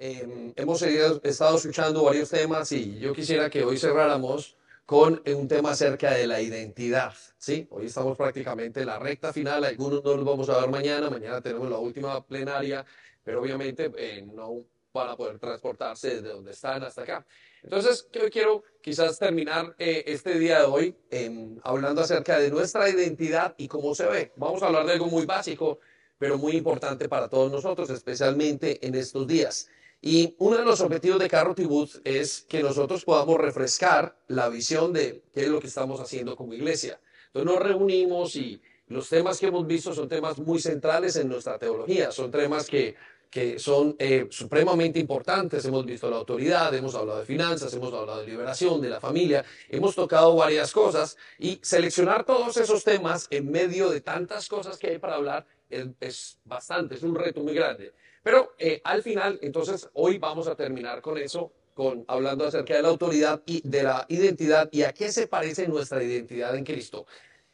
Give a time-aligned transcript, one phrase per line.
[0.00, 4.56] Em, hemos estado escuchando varios temas y yo quisiera que hoy cerráramos
[4.86, 7.12] con un tema acerca de la identidad.
[7.36, 7.66] ¿sí?
[7.70, 11.40] Hoy estamos prácticamente en la recta final, algunos no los vamos a ver mañana, mañana
[11.40, 12.86] tenemos la última plenaria,
[13.24, 17.26] pero obviamente eh, no van a poder transportarse desde donde están hasta acá.
[17.64, 22.88] Entonces, yo quiero quizás terminar eh, este día de hoy em, hablando acerca de nuestra
[22.88, 24.32] identidad y cómo se ve.
[24.36, 25.80] Vamos a hablar de algo muy básico,
[26.18, 29.68] pero muy importante para todos nosotros, especialmente en estos días.
[30.00, 34.92] Y uno de los objetivos de Carrot Booth es que nosotros podamos refrescar la visión
[34.92, 37.00] de qué es lo que estamos haciendo como iglesia.
[37.26, 41.58] Entonces nos reunimos y los temas que hemos visto son temas muy centrales en nuestra
[41.58, 42.94] teología, son temas que
[43.30, 45.64] que son eh, supremamente importantes.
[45.64, 49.44] Hemos visto la autoridad, hemos hablado de finanzas, hemos hablado de liberación, de la familia,
[49.68, 54.88] hemos tocado varias cosas y seleccionar todos esos temas en medio de tantas cosas que
[54.88, 57.92] hay para hablar es, bastante, es un reto muy grande.
[58.28, 62.82] Pero eh, al final, entonces, hoy vamos a terminar con eso, con hablando acerca de
[62.82, 67.06] la autoridad y de la identidad y a qué se parece nuestra identidad en Cristo.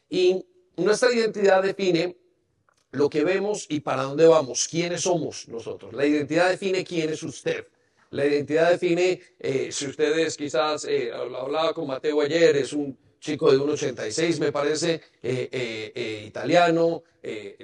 [0.09, 2.17] Y nuestra identidad define
[2.91, 5.93] lo que vemos y para dónde vamos, quiénes somos nosotros.
[5.93, 7.65] La identidad define quién es usted.
[8.09, 13.51] La identidad define eh, si ustedes quizás, eh, hablaba con Mateo ayer, es un chico
[13.51, 17.03] de 1,86 me parece, eh, eh, italiano,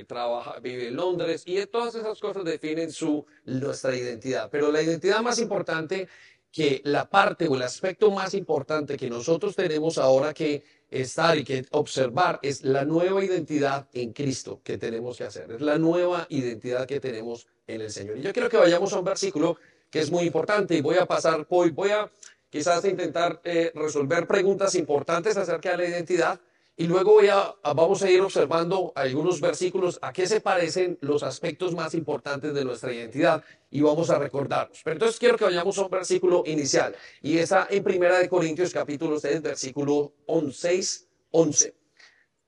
[0.07, 4.49] trabaja, vive en Londres y todas esas cosas definen su, nuestra identidad.
[4.49, 6.07] Pero la identidad más importante
[6.51, 11.43] que la parte o el aspecto más importante que nosotros tenemos ahora que estar y
[11.43, 16.25] que observar es la nueva identidad en Cristo que tenemos que hacer, es la nueva
[16.29, 18.17] identidad que tenemos en el Señor.
[18.17, 19.57] Y yo quiero que vayamos a un versículo
[19.89, 22.11] que es muy importante y voy a pasar, hoy voy a
[22.51, 26.39] quizás intentar eh, resolver preguntas importantes acerca de la identidad
[26.77, 31.21] y luego voy a, vamos a ir observando algunos versículos a qué se parecen los
[31.21, 34.81] aspectos más importantes de nuestra identidad y vamos a recordarlos.
[34.83, 38.73] Pero entonces quiero que vayamos a un versículo inicial y esa en Primera de Corintios
[38.73, 40.13] capítulo 6 versículo
[40.51, 41.75] 6, 11.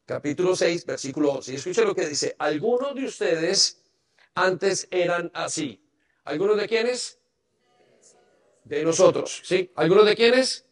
[0.06, 1.52] Capítulo 6 versículo 11.
[1.52, 3.84] Y escuche lo que dice, algunos de ustedes
[4.36, 5.80] antes eran así.
[6.24, 7.20] ¿Algunos de quiénes?
[8.66, 9.72] De nosotros, ¿sí?
[9.76, 10.66] ¿Algunos de quiénes?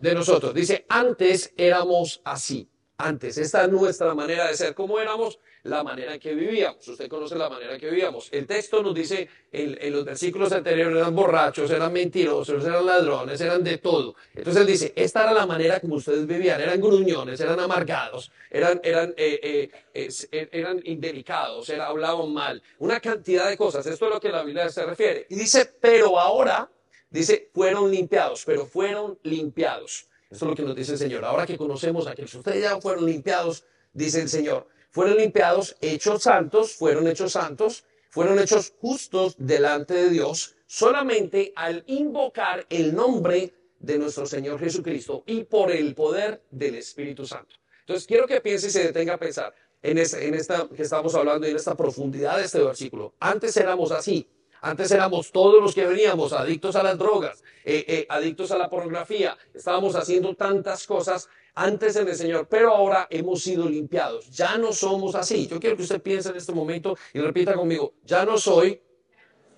[0.00, 0.54] De nosotros.
[0.54, 2.68] Dice, antes éramos así
[2.98, 3.38] antes.
[3.38, 4.74] Esta es nuestra manera de ser.
[4.74, 5.38] ¿Cómo éramos?
[5.64, 6.86] La manera en que vivíamos.
[6.86, 8.28] Usted conoce la manera en que vivíamos.
[8.32, 13.62] El texto nos dice, en, los versículos anteriores eran borrachos, eran mentirosos, eran ladrones, eran
[13.62, 14.16] de todo.
[14.34, 16.60] Entonces él dice, esta era la manera como ustedes vivían.
[16.60, 22.60] Eran gruñones, eran amargados, eran, eran, eh, eh, eh, eran indelicados, hablaban mal.
[22.78, 23.86] Una cantidad de cosas.
[23.86, 25.26] Esto es lo que la Biblia se refiere.
[25.28, 26.68] Y dice, pero ahora,
[27.10, 30.08] dice, fueron limpiados, pero fueron limpiados.
[30.30, 31.24] Eso es lo que nos dice el Señor.
[31.24, 34.68] Ahora que conocemos a Cristo, ustedes ya fueron limpiados, dice el Señor.
[34.90, 41.82] Fueron limpiados, hechos santos, fueron hechos santos, fueron hechos justos delante de Dios solamente al
[41.86, 47.56] invocar el nombre de nuestro Señor Jesucristo y por el poder del Espíritu Santo.
[47.80, 51.46] Entonces quiero que piense y se detenga a pensar en, en esta que estamos hablando
[51.46, 53.14] y en esta profundidad de este versículo.
[53.18, 54.28] Antes éramos así,
[54.60, 58.68] antes éramos todos los que veníamos adictos a las drogas, eh, eh, adictos a la
[58.68, 59.36] pornografía.
[59.54, 64.30] Estábamos haciendo tantas cosas antes en el Señor, pero ahora hemos sido limpiados.
[64.30, 65.46] Ya no somos así.
[65.46, 68.80] Yo quiero que usted piense en este momento y repita conmigo, ya no soy,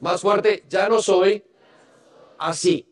[0.01, 1.45] más fuerte, ya no soy
[2.39, 2.87] así.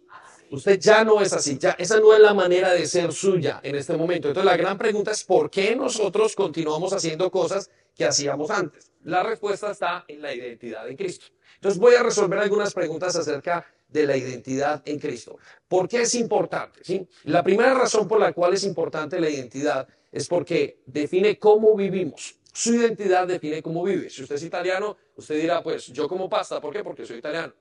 [0.51, 3.77] Usted ya no es así, ya esa no es la manera de ser suya en
[3.77, 4.29] este momento.
[4.29, 8.91] Entonces la gran pregunta es ¿por qué nosotros continuamos haciendo cosas que hacíamos antes?
[9.05, 11.27] La respuesta está en la identidad en Cristo.
[11.57, 15.39] Entonces voy a resolver algunas preguntas acerca de la identidad en Cristo.
[15.67, 16.81] ¿Por qué es importante?
[16.83, 17.09] ¿Sí?
[17.25, 22.37] La primera razón por la cual es importante la identidad es porque define cómo vivimos.
[22.53, 24.11] Su identidad define cómo vive.
[24.11, 26.83] Si usted es italiano, usted dirá, pues yo como pasta, ¿por qué?
[26.83, 27.53] Porque soy italiano.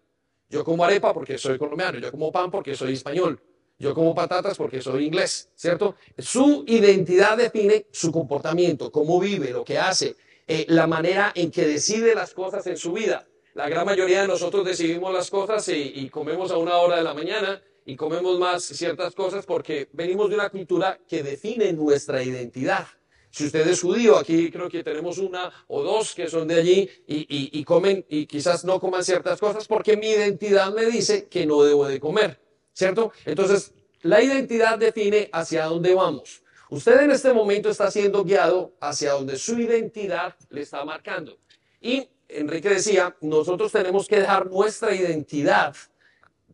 [0.49, 1.99] Yo como arepa porque soy colombiano.
[1.99, 3.39] Yo como pan porque soy español.
[3.79, 5.95] Yo como patatas porque soy inglés, ¿cierto?
[6.17, 10.15] Su identidad define su comportamiento, cómo vive, lo que hace,
[10.47, 13.27] eh, la manera en que decide las cosas en su vida.
[13.57, 17.15] La gran mayoría de nosotros decidimos las cosas y, comemos a una hora de la
[17.15, 22.85] mañana y comemos más ciertas cosas porque venimos de una cultura que define nuestra identidad.
[23.31, 26.87] Si usted es judío, aquí creo que tenemos una o dos que son de allí
[27.07, 31.63] y, comen y quizás no coman ciertas cosas porque mi identidad me dice que no
[31.63, 32.39] debo de comer,
[32.73, 33.11] ¿cierto?
[33.25, 33.73] Entonces,
[34.03, 36.43] la identidad define hacia dónde vamos.
[36.69, 41.39] Usted en este momento está siendo guiado hacia donde su identidad le está marcando.
[41.81, 45.75] Y Enrique decía, nosotros tenemos que dejar nuestra identidad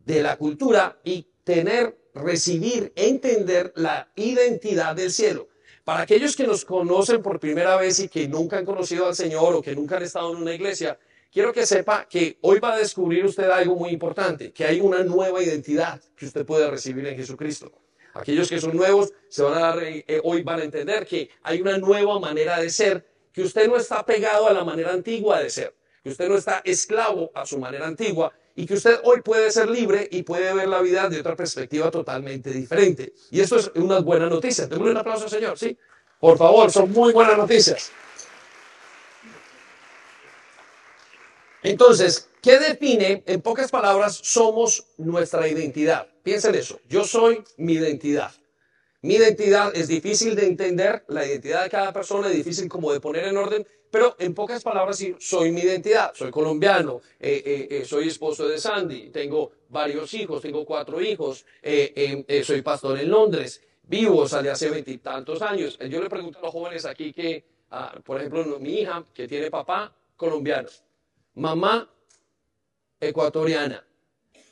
[0.04, 5.48] de la cultura y tener, recibir, entender la identidad del cielo.
[5.84, 9.54] Para aquellos que nos conocen por primera vez y que nunca han conocido al Señor
[9.54, 10.98] o que nunca han estado en una iglesia,
[11.30, 15.02] quiero que sepa que hoy va a descubrir usted algo muy importante, que hay una
[15.02, 17.70] nueva identidad que usted puede recibir en Jesucristo.
[18.14, 21.60] Aquellos que son nuevos se van a dar, eh, hoy van a entender que hay
[21.60, 25.50] una nueva manera de ser, que usted no está pegado a la manera antigua de
[25.50, 29.50] ser, que usted no está esclavo a su manera antigua y que usted hoy puede
[29.50, 33.12] ser libre y puede ver la vida de otra perspectiva totalmente diferente.
[33.32, 34.68] Y eso es una buena noticia.
[34.68, 35.76] Démosle un aplauso, Señor, ¿sí?
[36.20, 37.90] Por favor, son muy buenas noticias.
[41.64, 43.24] Entonces, ¿qué define?
[43.26, 46.06] En pocas palabras, somos nuestra identidad.
[46.22, 46.78] Piensen eso.
[46.88, 48.32] Yo soy mi identidad.
[49.04, 53.00] Mi identidad es difícil de entender, la identidad de cada persona es difícil como de
[53.00, 56.14] poner en orden, pero en pocas palabras sí, soy mi identidad.
[56.14, 61.44] Soy colombiano, eh, eh, eh, soy esposo de Sandy, tengo varios hijos, tengo cuatro hijos,
[62.44, 65.78] soy pastor en Londres, vivo, salí hace veintitantos años.
[65.80, 69.50] Yo le pregunto a los jóvenes aquí que, ah, por ejemplo, mi hija, que tiene
[69.50, 70.70] papá colombiano,
[71.34, 71.92] mamá
[72.98, 73.86] ecuatoriana.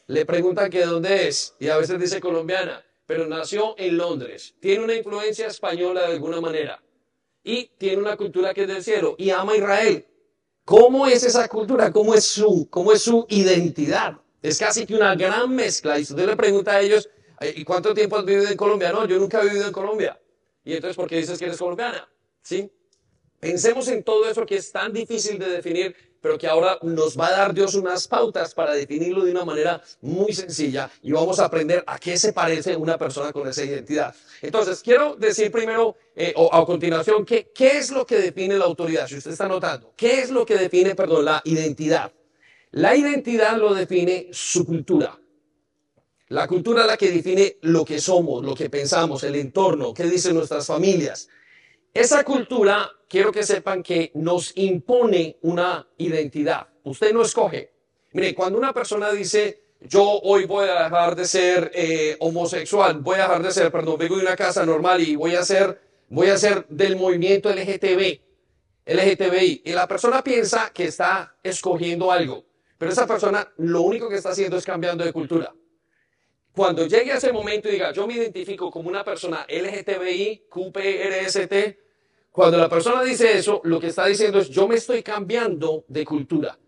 [0.09, 4.55] Le preguntan que dónde es y a veces dice colombiana, pero nació en Londres.
[4.59, 6.83] Tiene una influencia española de alguna manera
[7.45, 10.07] y tiene una cultura que es del cielo y ama a Israel.
[10.65, 11.93] ¿Cómo es esa cultura?
[11.93, 14.17] ¿Cómo es su, cómo es su identidad?
[14.41, 15.99] Es casi que una gran mezcla.
[15.99, 17.07] Y si usted le pregunta a ellos,
[17.55, 18.91] ¿y cuánto tiempo has vivido en Colombia?
[18.93, 20.19] No, yo nunca he vivido en Colombia.
[20.65, 22.09] Y entonces, ¿por qué dices que eres colombiana?
[22.41, 22.73] ¿Sí?
[23.39, 27.27] Pensemos en todo eso que es tan difícil de definir, pero que ahora nos va
[27.27, 31.45] a dar Dios unas pautas para definirlo de una manera muy sencilla y vamos a
[31.45, 34.15] aprender a qué se parece una persona con esa identidad.
[34.41, 38.65] Entonces, quiero decir primero, eh, o a continuación, ¿qué, ¿qué es lo que define la
[38.65, 39.09] autoridad?
[39.09, 42.13] Si usted está notando, ¿qué es lo que define, perdón, la identidad?
[42.71, 45.19] La identidad lo define su cultura.
[46.29, 50.05] La cultura es la que define lo que somos, lo que pensamos, el entorno, qué
[50.05, 51.29] dicen nuestras familias.
[51.95, 56.67] Esa cultura, quiero que sepan que nos impone una identidad.
[56.85, 57.71] Usted no escoge.
[58.13, 63.17] Mire, cuando una persona dice, yo hoy voy a dejar de ser eh, homosexual, voy
[63.17, 66.29] a dejar de ser, perdón, vengo de una casa normal y voy a ser, voy
[66.29, 68.21] a ser del movimiento LGTB,
[68.87, 69.63] LGTBI.
[69.67, 72.45] Y la persona piensa que está escogiendo algo,
[72.79, 75.53] pero esa persona lo único que está haciendo es cambiando de cultura.
[76.55, 81.55] Cuando llegue a ese momento y diga, yo me identifico como una persona LGTBI, QPRST,
[82.31, 86.05] cuando la persona dice eso, lo que está diciendo es, yo me estoy cambiando de
[86.05, 86.59] cultura.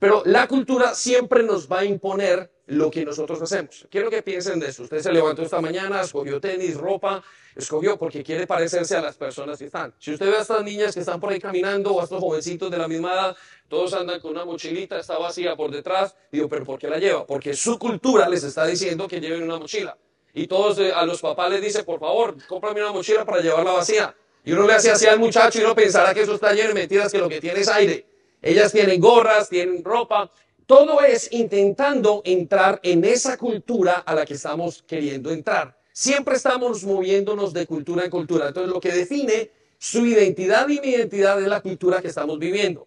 [0.00, 3.86] Pero la cultura siempre nos va a imponer lo que nosotros hacemos.
[3.90, 4.84] Quiero que piensen de eso.
[4.84, 7.22] Usted se levantó esta mañana, escogió tenis, ropa,
[7.54, 9.92] escogió porque quiere parecerse a las personas que están.
[9.98, 12.70] Si usted ve a estas niñas que están por ahí caminando o a estos jovencitos
[12.70, 13.36] de la misma edad,
[13.68, 17.26] todos andan con una mochilita, está vacía por detrás, digo, pero ¿por qué la lleva?
[17.26, 19.98] Porque su cultura les está diciendo que lleven una mochila.
[20.32, 23.72] Y todos eh, a los papás les dice, por favor, cómprame una mochila para llevarla
[23.72, 24.16] vacía.
[24.44, 26.74] Y uno le hace así al muchacho y uno pensará que eso está lleno de
[26.74, 28.06] mentiras, que lo que tiene es aire.
[28.42, 30.30] Ellas tienen gorras, tienen ropa.
[30.66, 35.78] Todo es intentando entrar en esa cultura a la que estamos queriendo entrar.
[35.92, 38.48] Siempre estamos moviéndonos de cultura en cultura.
[38.48, 42.86] Entonces lo que define su identidad y mi identidad es la cultura que estamos viviendo.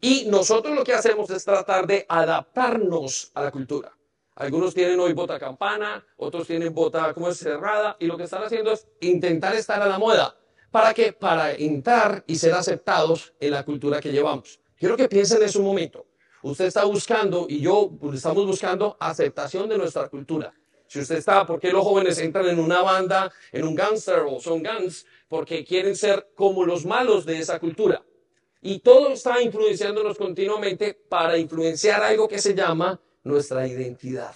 [0.00, 3.92] Y nosotros lo que hacemos es tratar de adaptarnos a la cultura.
[4.36, 8.44] Algunos tienen hoy bota campana, otros tienen bota como es cerrada, y lo que están
[8.44, 10.36] haciendo es intentar estar a la moda.
[10.70, 11.12] ¿Para qué?
[11.12, 14.60] Para entrar y ser aceptados en la cultura que llevamos.
[14.78, 16.06] Quiero que piensen en un momento.
[16.42, 20.54] Usted está buscando, y yo pues, estamos buscando aceptación de nuestra cultura.
[20.86, 24.40] Si usted está, ¿por qué los jóvenes entran en una banda, en un gangster o
[24.40, 25.04] son gangs?
[25.28, 28.02] Porque quieren ser como los malos de esa cultura.
[28.62, 34.34] Y todo está influenciándonos continuamente para influenciar algo que se llama nuestra identidad.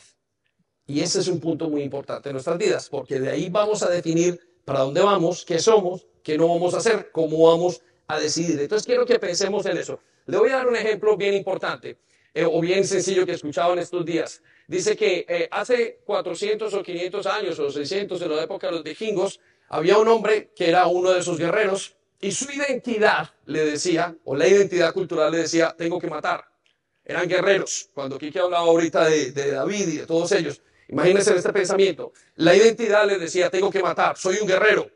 [0.87, 3.89] Y ese es un punto muy importante en nuestras vidas, porque de ahí vamos a
[3.89, 8.61] definir para dónde vamos, qué somos, qué no vamos a hacer, cómo vamos a decidir.
[8.61, 10.01] Entonces quiero que pensemos en eso.
[10.27, 11.99] Le voy a dar un ejemplo bien importante
[12.35, 14.43] eh, o bien sencillo que he escuchado en estos días.
[14.67, 18.83] Dice que eh, hace 400 o 500 años o 600 en la época de los
[18.83, 24.17] vikingos, había un hombre que era uno de sus guerreros y su identidad le decía,
[24.25, 26.45] o la identidad cultural le decía, tengo que matar.
[27.05, 27.91] Eran guerreros.
[27.93, 32.13] Cuando Kike hablaba ahorita de David y de todos ellos, imagínense este pensamiento.
[32.37, 34.89] La identidad le decía, tengo que matar, soy un guerrero.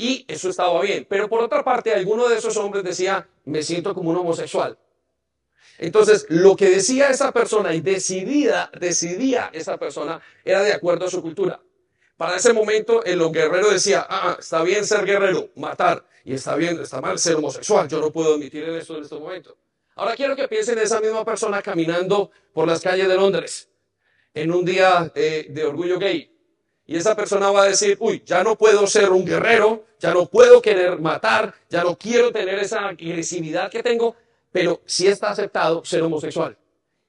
[0.00, 1.06] Y eso estaba bien.
[1.06, 4.78] Pero por otra parte, alguno de esos hombres decía, me siento como un homosexual.
[5.76, 11.10] Entonces, lo que decía esa persona y decidida, decidía esa persona era de acuerdo a
[11.10, 11.60] su cultura.
[12.16, 16.54] Para ese momento, el guerrero decía, ah, ah, está bien ser guerrero, matar, y está
[16.54, 19.54] bien, está mal ser homosexual, yo no puedo admitir esto en este momento.
[19.96, 23.68] Ahora quiero que piensen en esa misma persona caminando por las calles de Londres
[24.32, 26.30] en un día eh, de orgullo gay.
[26.90, 30.26] Y esa persona va a decir, uy, ya no puedo ser un guerrero, ya no
[30.26, 34.16] puedo querer matar, ya no quiero tener esa agresividad que tengo,
[34.50, 36.58] pero sí está aceptado ser homosexual.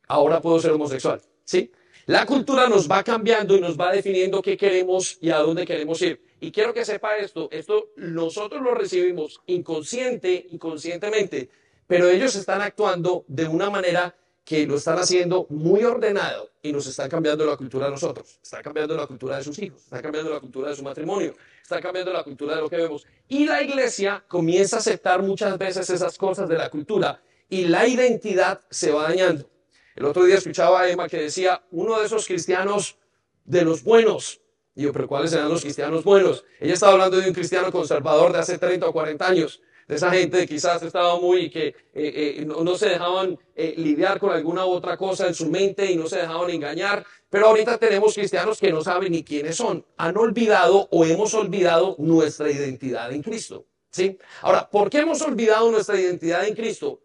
[0.08, 1.72] Ahora puedo ser homosexual, ¿sí?
[2.06, 6.00] La cultura nos va cambiando y nos va definiendo qué queremos y a dónde queremos
[6.04, 6.22] ir.
[6.40, 11.50] Y quiero que sepa esto, esto nosotros lo recibimos inconsciente, inconscientemente,
[11.88, 14.16] pero ellos están actuando de una manera
[14.52, 18.38] que lo están haciendo muy ordenado y nos están cambiando la cultura a nosotros.
[18.44, 21.80] Está cambiando la cultura de sus hijos, está cambiando la cultura de su matrimonio, está
[21.80, 23.08] cambiando la cultura de lo que vemos.
[23.30, 27.88] Y la iglesia comienza a aceptar muchas veces esas cosas de la cultura y la
[27.88, 29.50] identidad se va dañando.
[29.96, 32.98] El otro día escuchaba a Emma que decía, uno de esos cristianos
[33.46, 34.42] de los buenos.
[34.76, 36.44] Y yo, pero ¿cuáles eran los cristianos buenos?
[36.60, 40.10] Ella estaba hablando de un cristiano conservador de hace 30 o 40 años de esa
[40.12, 44.96] gente quizás estaba muy, que eh, eh, no, se dejaban eh, lidiar con alguna otra
[44.96, 47.06] cosa en su mente y no se dejaban engañar.
[47.30, 49.86] Pero ahorita tenemos cristianos que no saben ni quiénes son.
[49.98, 53.66] Han olvidado o hemos olvidado nuestra identidad en Cristo.
[53.90, 54.18] ¿sí?
[54.42, 57.02] Ahora, ¿por qué hemos olvidado nuestra identidad en Cristo?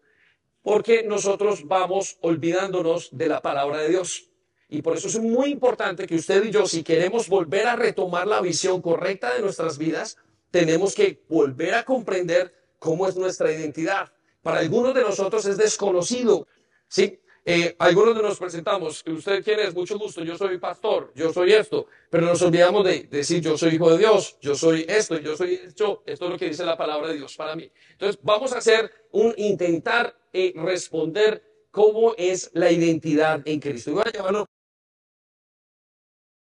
[0.61, 4.29] Porque nosotros vamos olvidándonos de la palabra de Dios.
[4.69, 8.27] Y por eso es muy importante que usted y yo, si queremos volver a retomar
[8.27, 10.17] la visión correcta de nuestras vidas,
[10.51, 14.11] tenemos que volver a comprender cómo es nuestra identidad.
[14.41, 16.47] Para algunos de nosotros es desconocido,
[16.87, 17.19] ¿sí?
[17.49, 19.73] Eh, algunos de nos presentamos, ¿usted quién es?
[19.73, 23.75] Mucho gusto, yo soy pastor, yo soy esto, pero nos olvidamos de decir yo soy
[23.75, 26.75] hijo de Dios, yo soy esto, yo soy esto, esto es lo que dice la
[26.75, 27.71] palabra de Dios para mí.
[27.91, 33.91] Entonces vamos a hacer un intentar eh, responder cómo es la identidad en Cristo.
[33.91, 34.45] Y voy a llevarlo,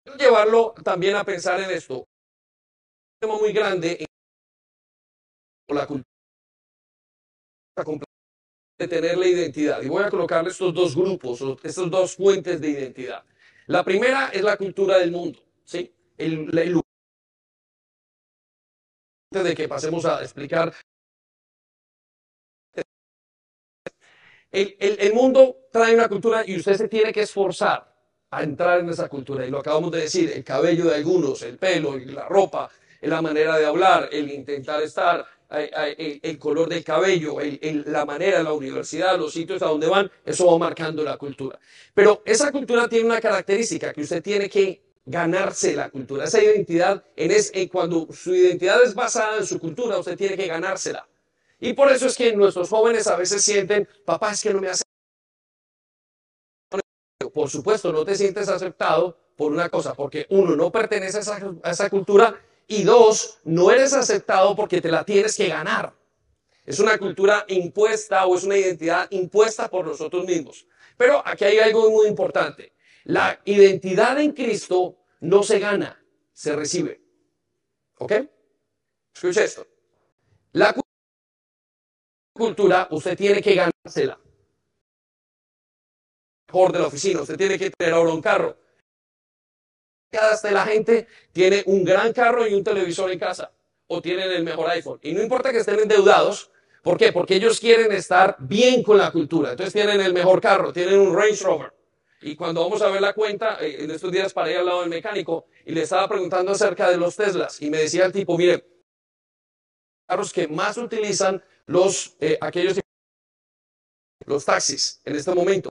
[0.05, 1.97] voy a llevarlo también a pensar en esto.
[1.99, 2.05] Un
[3.19, 4.07] tema muy grande
[5.67, 6.14] en la cultura
[8.77, 9.81] de tener la identidad.
[9.81, 13.23] Y voy a colocarle estos dos grupos, estas dos fuentes de identidad.
[13.67, 15.93] La primera es la cultura del mundo, ¿sí?
[16.17, 16.51] El,
[19.31, 20.73] de que pasemos a explicar.
[24.51, 27.93] El, el, mundo trae una cultura y usted se tiene que esforzar
[28.31, 29.45] a entrar en esa cultura.
[29.45, 32.69] Y lo acabamos de decir, el cabello de algunos, el pelo, la ropa,
[33.01, 35.25] la manera de hablar, el intentar estar,
[35.61, 37.37] el, color del cabello,
[37.85, 41.59] la manera, la universidad, los sitios a donde van, eso va marcando la cultura.
[41.93, 47.03] Pero esa cultura tiene una característica que usted tiene que ganarse la cultura, esa identidad,
[47.15, 51.07] en es, cuando su identidad es basada en su cultura, usted tiene que ganársela.
[51.59, 54.69] Y por eso es que nuestros jóvenes a veces sienten, papá, es que no me
[54.69, 54.83] hace...
[57.33, 61.53] Por supuesto, no te sientes aceptado por una cosa, porque uno no pertenece a esa,
[61.63, 65.93] a esa cultura y dos, no eres aceptado porque te la tienes que ganar.
[66.65, 70.65] Es una cultura impuesta o es una identidad impuesta por nosotros mismos.
[70.97, 72.73] Pero aquí hay algo muy importante.
[73.03, 76.03] La identidad en Cristo no se gana,
[76.33, 77.01] se recibe.
[77.99, 78.13] ¿Ok?
[79.13, 79.67] Escucha esto.
[80.53, 80.75] La
[82.33, 84.19] cultura usted tiene que ganársela.
[86.47, 88.64] Por de la oficina, usted tiene que tener ahora un carro
[90.43, 93.51] de la gente tiene un gran carro y un televisor en casa
[93.87, 94.99] o tienen el mejor iPhone.
[95.03, 97.11] Y no importa que estén endeudados, ¿por qué?
[97.11, 99.51] Porque ellos quieren estar bien con la cultura.
[99.51, 101.73] Entonces tienen el mejor carro, tienen un Range Rover.
[102.21, 104.81] Y cuando vamos a ver la cuenta, eh, en estos días para ir al lado
[104.81, 108.37] del mecánico y le estaba preguntando acerca de los Teslas y me decía el tipo,
[108.37, 108.65] mire,
[110.07, 112.79] carros que más utilizan los, eh, aquellos,
[114.25, 115.69] los taxis en este momento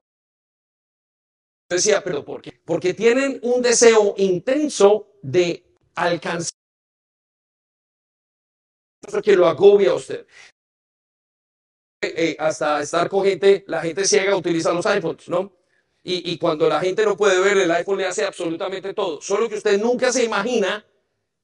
[1.69, 2.61] decía, pero ¿por qué?
[2.65, 6.53] Porque tienen un deseo intenso de alcanzar
[9.23, 10.27] que lo agobia a usted.
[12.03, 15.53] Eh, eh, hasta estar con gente, la gente ciega utiliza los iPhones, ¿no?
[16.03, 19.23] Y, y, cuando la gente no puede ver, el iPhone le hace absolutamente todo.
[19.23, 20.85] Solo que usted nunca se imagina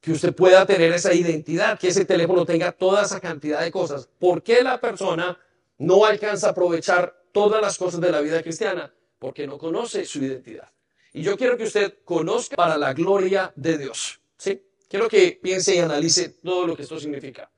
[0.00, 4.08] que usted pueda tener esa identidad, que ese teléfono tenga toda esa cantidad de cosas.
[4.18, 5.38] ¿Por qué la persona
[5.78, 8.92] no alcanza a aprovechar todas las cosas de la vida cristiana?
[9.20, 10.68] Porque no conoce su identidad.
[11.12, 14.20] Y yo quiero que usted conozca para la gloria de Dios.
[14.36, 14.60] ¿sí?
[14.88, 17.48] Quiero que piense y analice todo lo que esto significa.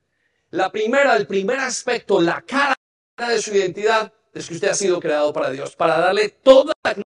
[0.51, 2.75] La primera, el primer aspecto, la cara
[3.17, 6.93] de su identidad es que usted ha sido creado para Dios, para darle toda la
[6.93, 7.09] gloria.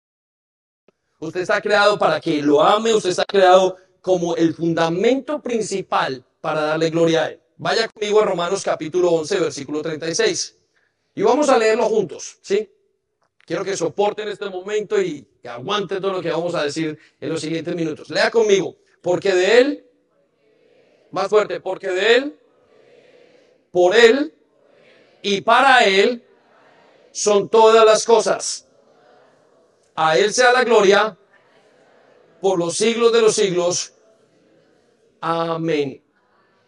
[1.19, 6.61] Usted está creado para que lo ame, usted está creado como el fundamento principal para
[6.61, 7.39] darle gloria a Él.
[7.57, 10.57] Vaya conmigo a Romanos capítulo 11, versículo 36.
[11.15, 12.67] Y vamos a leerlo juntos, ¿sí?
[13.51, 17.29] Quiero que soporten este momento y que aguanten todo lo que vamos a decir en
[17.29, 18.09] los siguientes minutos.
[18.09, 19.85] Lea conmigo, porque de Él,
[21.11, 22.39] más fuerte, porque de Él,
[23.69, 24.33] por Él
[25.21, 26.25] y para Él
[27.11, 28.69] son todas las cosas.
[29.95, 31.17] A Él sea la gloria
[32.39, 33.95] por los siglos de los siglos.
[35.19, 36.01] Amén.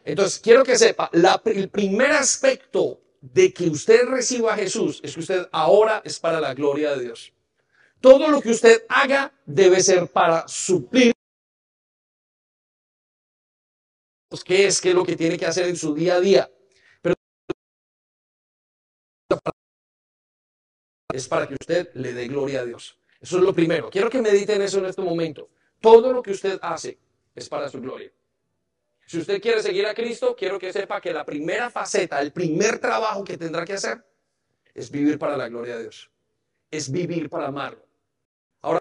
[0.04, 1.10] Entonces, quiero que sepa,
[1.46, 6.42] el primer aspecto de que usted reciba a Jesús es que usted ahora es para
[6.42, 7.32] la gloria de Dios.
[8.01, 11.13] Todo lo que usted haga debe ser para suplir
[14.44, 16.51] qué es, qué es lo que tiene que hacer en su día a día.
[17.01, 17.15] Pero
[21.13, 23.00] es para que usted le dé gloria a Dios.
[23.22, 23.89] Eso es lo primero.
[23.89, 25.50] Quiero que mediten eso en este momento.
[25.80, 27.00] Todo lo que usted hace
[27.34, 28.12] es para su gloria.
[29.05, 32.79] Si usted quiere seguir a Cristo, quiero que sepa que la primera faceta, el primer
[32.79, 34.03] trabajo que tendrá que hacer
[34.74, 36.10] es vivir para la gloria de Dios.
[36.72, 37.86] Es vivir para amarlo.
[38.62, 38.79] Ahora,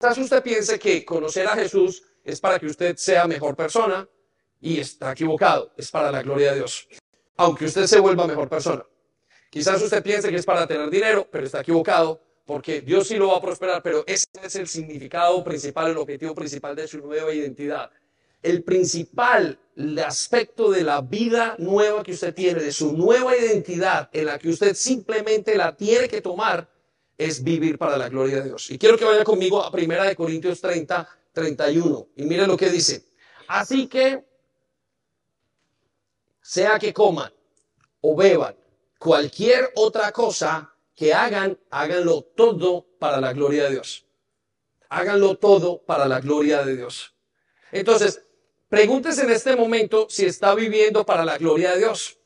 [0.00, 4.08] Quizás usted piense que conocer a Jesús es para que usted sea mejor persona
[4.58, 6.88] y está equivocado, es para la gloria de Dios.
[7.36, 8.84] Aunque usted se vuelva mejor persona.
[9.50, 13.28] Quizás usted piense que es para tener dinero, pero está equivocado porque Dios sí lo
[13.28, 17.32] va a prosperar, pero ese es el significado principal, el objetivo principal de su nueva
[17.32, 17.90] identidad.
[18.42, 24.10] El principal el aspecto de la vida nueva que usted tiene, de su nueva identidad
[24.12, 26.68] en la que usted simplemente la tiene que tomar,
[27.16, 28.70] es vivir para la gloria de Dios.
[28.70, 32.08] Y quiero que vaya conmigo a Primera de Corintios 30, 31.
[32.16, 33.04] Y mire lo que dice.
[33.48, 34.24] Así que,
[36.40, 37.32] sea que coman
[38.00, 38.56] o beban
[38.98, 40.69] cualquier otra cosa
[41.00, 44.04] que hagan, háganlo todo para la gloria de Dios.
[44.90, 47.16] Háganlo todo para la gloria de Dios.
[47.72, 48.22] Entonces,
[48.68, 52.18] pregúntese en este momento si está viviendo para la gloria de Dios.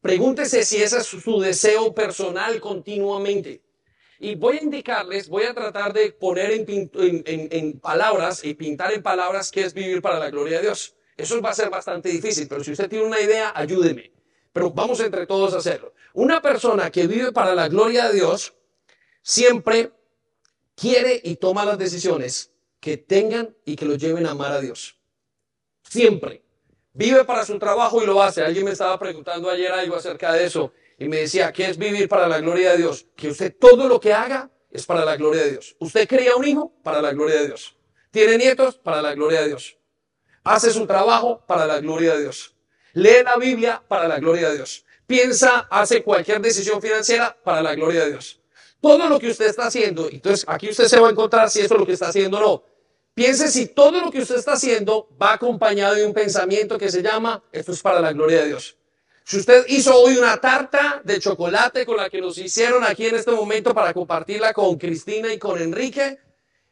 [0.00, 3.60] Pregúntese si ese es su deseo personal continuamente.
[4.20, 9.50] Y voy a indicarles, voy a tratar de poner en, palabras y pintar en palabras
[9.50, 10.94] qué es vivir para la gloria de Dios.
[11.16, 14.12] Eso va a ser bastante difícil, pero si usted tiene una idea, ayúdeme.
[14.52, 15.94] Pero vamos entre todos a hacerlo.
[16.14, 18.54] Una persona que vive para la gloria de Dios
[19.22, 19.92] siempre
[20.74, 24.98] quiere y toma las decisiones que tengan y que lo lleven a amar a Dios.
[25.82, 26.42] Siempre.
[26.94, 28.42] Vive para su trabajo y lo hace.
[28.42, 32.08] Alguien me estaba preguntando ayer algo acerca de eso y me decía, ¿qué es vivir
[32.08, 33.06] para la gloria de Dios?
[33.16, 35.76] Que usted todo lo que haga es para la gloria de Dios.
[35.78, 37.76] Usted cría un hijo para la gloria de Dios.
[38.10, 39.78] Tiene nietos para la gloria de Dios.
[40.44, 42.54] Hace su trabajo para la gloria de Dios.
[42.94, 44.84] Lee la Biblia para la gloria de Dios.
[45.06, 48.40] Piensa, hace cualquier decisión financiera para la gloria de Dios.
[48.80, 51.74] Todo lo que usted está haciendo, entonces aquí usted se va a encontrar si eso
[51.74, 52.64] es lo que está haciendo o no.
[53.14, 57.02] Piense si todo lo que usted está haciendo va acompañado de un pensamiento que se
[57.02, 58.76] llama, esto es para la gloria de Dios.
[59.24, 63.14] Si usted hizo hoy una tarta de chocolate con la que nos hicieron aquí en
[63.14, 66.18] este momento para compartirla con Cristina y con Enrique,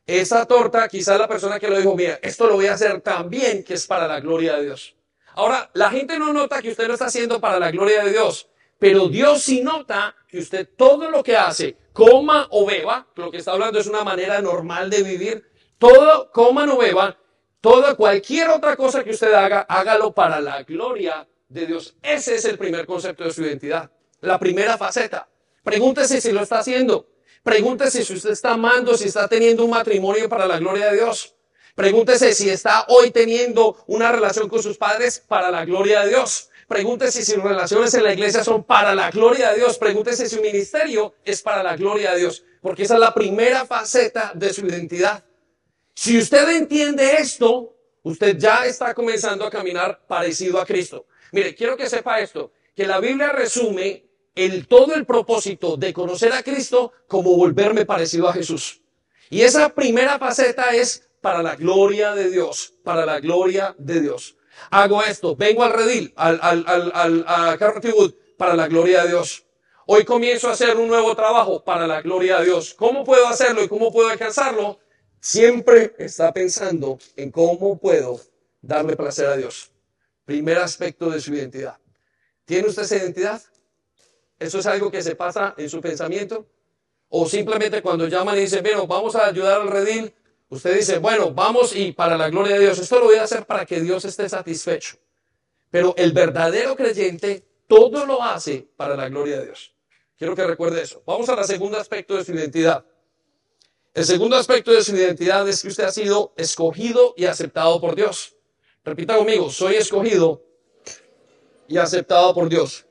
[0.07, 3.63] esa torta, quizás la persona que lo dijo, mira, esto lo voy a hacer también
[3.63, 4.97] que es para la gloria de Dios.
[5.41, 8.51] Ahora, la gente no nota que usted lo está haciendo para la gloria de Dios,
[8.79, 13.39] pero Dios sí nota que usted todo lo que hace, coma o beba, lo que
[13.39, 17.17] está hablando es una manera normal de vivir, todo, coma o beba,
[17.63, 21.97] toda cualquier otra cosa que usted haga, hágalo para la gloria de Dios.
[22.03, 23.91] Ese es el primer concepto de su identidad.
[24.21, 25.27] La primera faceta.
[25.65, 27.09] Pregúntese si lo está haciendo.
[27.43, 31.35] Pregúntese si usted está amando, si está teniendo un matrimonio para la gloria de Dios.
[31.81, 36.51] Pregúntese si está hoy teniendo una relación con sus padres para la gloria de Dios.
[36.69, 39.79] Pregúntese si sus relaciones en la iglesia son para la gloria de Dios.
[39.79, 42.45] Pregúntese si su ministerio es para la gloria de Dios.
[42.61, 45.25] Porque esa es la primera faceta de su identidad.
[45.95, 51.07] Si usted entiende esto, usted ya está comenzando a caminar parecido a Cristo.
[51.33, 56.35] Mire, quiero que sepa esto, que la Biblia resume el, todo el propósito de conocer
[56.35, 58.83] a Cristo como volverme parecido a Jesús.
[59.31, 64.37] Y esa primera faceta es para la gloria de Dios, para la gloria de Dios.
[64.71, 67.59] Hago esto, vengo al redil, al, al, al,
[68.37, 69.45] para la gloria de Dios.
[69.87, 72.75] Hoy comienzo a hacer un nuevo trabajo para la gloria de Dios.
[72.75, 74.79] ¿Cómo puedo hacerlo y cómo puedo alcanzarlo?
[75.21, 78.21] Siempre está pensando en cómo puedo
[78.63, 79.71] darle placer a Dios.
[80.25, 81.77] Primer aspecto de su identidad.
[82.45, 83.43] ¿Tiene usted esa identidad?
[84.39, 86.47] ¿Eso es algo que se pasa en su pensamiento?
[87.09, 90.15] O simplemente cuando llaman y dicen, bueno, vamos a ayudar al redil,
[90.51, 93.47] usted dice, bueno, vamos y para la gloria de Dios, esto lo voy a hacer
[93.47, 94.99] para que Dios esté satisfecho.
[95.71, 99.75] Pero el verdadero creyente todo lo hace para la gloria de Dios.
[100.19, 101.03] Quiero que recuerde eso.
[101.07, 102.85] Vamos al segundo aspecto de su identidad.
[103.95, 107.95] El segundo aspecto de su identidad es que usted ha sido escogido y aceptado por
[107.95, 108.37] Dios.
[108.85, 110.43] Repita conmigo, soy escogido
[111.69, 112.87] y aceptado por Dios.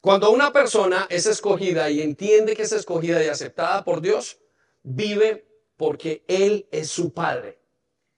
[0.00, 4.38] Cuando una persona es escogida y entiende que es escogida y aceptada por Dios,
[4.82, 5.45] vive
[5.76, 7.58] porque Él es su Padre.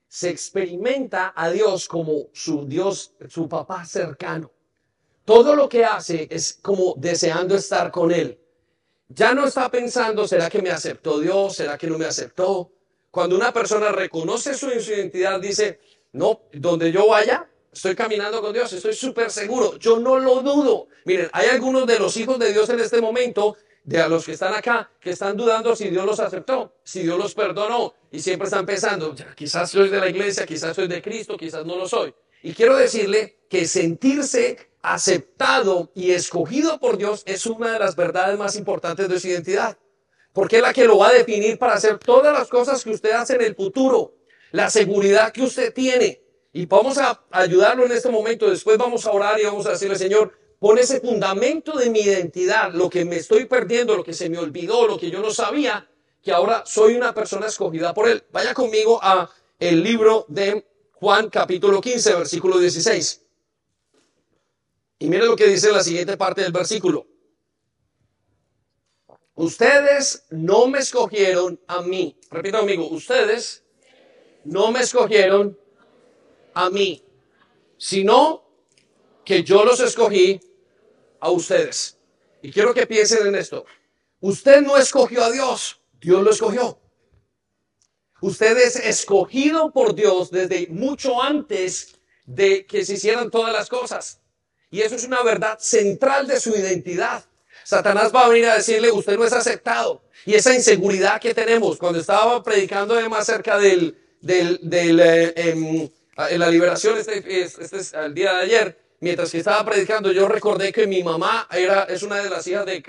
[0.07, 4.51] Se experimenta a Dios como su Dios, su papá cercano.
[5.25, 8.39] Todo lo que hace es como deseando estar con Él.
[9.09, 11.55] Ya no está pensando, ¿será que me aceptó Dios?
[11.55, 12.71] ¿Será que no me aceptó?
[13.11, 15.79] Cuando una persona reconoce su, identidad, dice,
[16.13, 20.87] no, donde yo vaya, Estoy caminando con Dios, estoy súper seguro, yo no lo dudo.
[21.05, 24.33] Miren, hay algunos de los hijos de Dios en este momento, de a los que
[24.33, 28.45] están acá, que están dudando si Dios los aceptó, si Dios los perdonó, y siempre
[28.47, 32.13] están pensando, quizás soy de la iglesia, quizás soy de Cristo, quizás no lo soy.
[32.41, 38.37] Y quiero decirle que sentirse aceptado y escogido por Dios es una de las verdades
[38.37, 39.77] más importantes de su identidad,
[40.33, 43.11] porque es la que lo va a definir para hacer todas las cosas que usted
[43.11, 44.13] hace en el futuro,
[44.51, 48.49] la seguridad que usted tiene, y vamos a ayudarlo en este momento.
[48.49, 52.73] Después vamos a orar y vamos a decirle, Señor, pon ese fundamento de mi identidad,
[52.73, 55.89] lo que me estoy perdiendo, lo que se me olvidó, lo que yo no sabía,
[56.21, 58.23] que ahora soy una persona escogida por Él.
[58.31, 63.25] Vaya conmigo a el libro de Juan capítulo 15, versículo 16.
[64.99, 67.07] Y mire lo que dice la siguiente parte del versículo.
[69.35, 72.17] Ustedes no me escogieron a mí.
[72.29, 73.63] Repita conmigo, ustedes
[74.43, 75.57] no me escogieron
[76.53, 77.01] a mí,
[77.77, 78.43] sino
[79.23, 80.41] que yo los escogí
[81.19, 81.97] a ustedes.
[82.41, 83.65] Y quiero que piensen en esto.
[84.19, 86.79] Usted no escogió a Dios, Dios lo escogió.
[88.21, 94.21] Usted es escogido por Dios desde mucho antes de que se hicieran todas las cosas.
[94.69, 97.23] Y eso es una verdad central de su identidad.
[97.63, 100.03] Satanás va a venir a decirle, usted no es aceptado.
[100.25, 105.89] Y esa inseguridad que tenemos, cuando estaba predicando más cerca del, del, del eh, em,
[106.37, 110.71] la liberación, este, este es el día de ayer, mientras que estaba predicando, yo recordé
[110.71, 112.83] que mi mamá era, es una de las hijas de,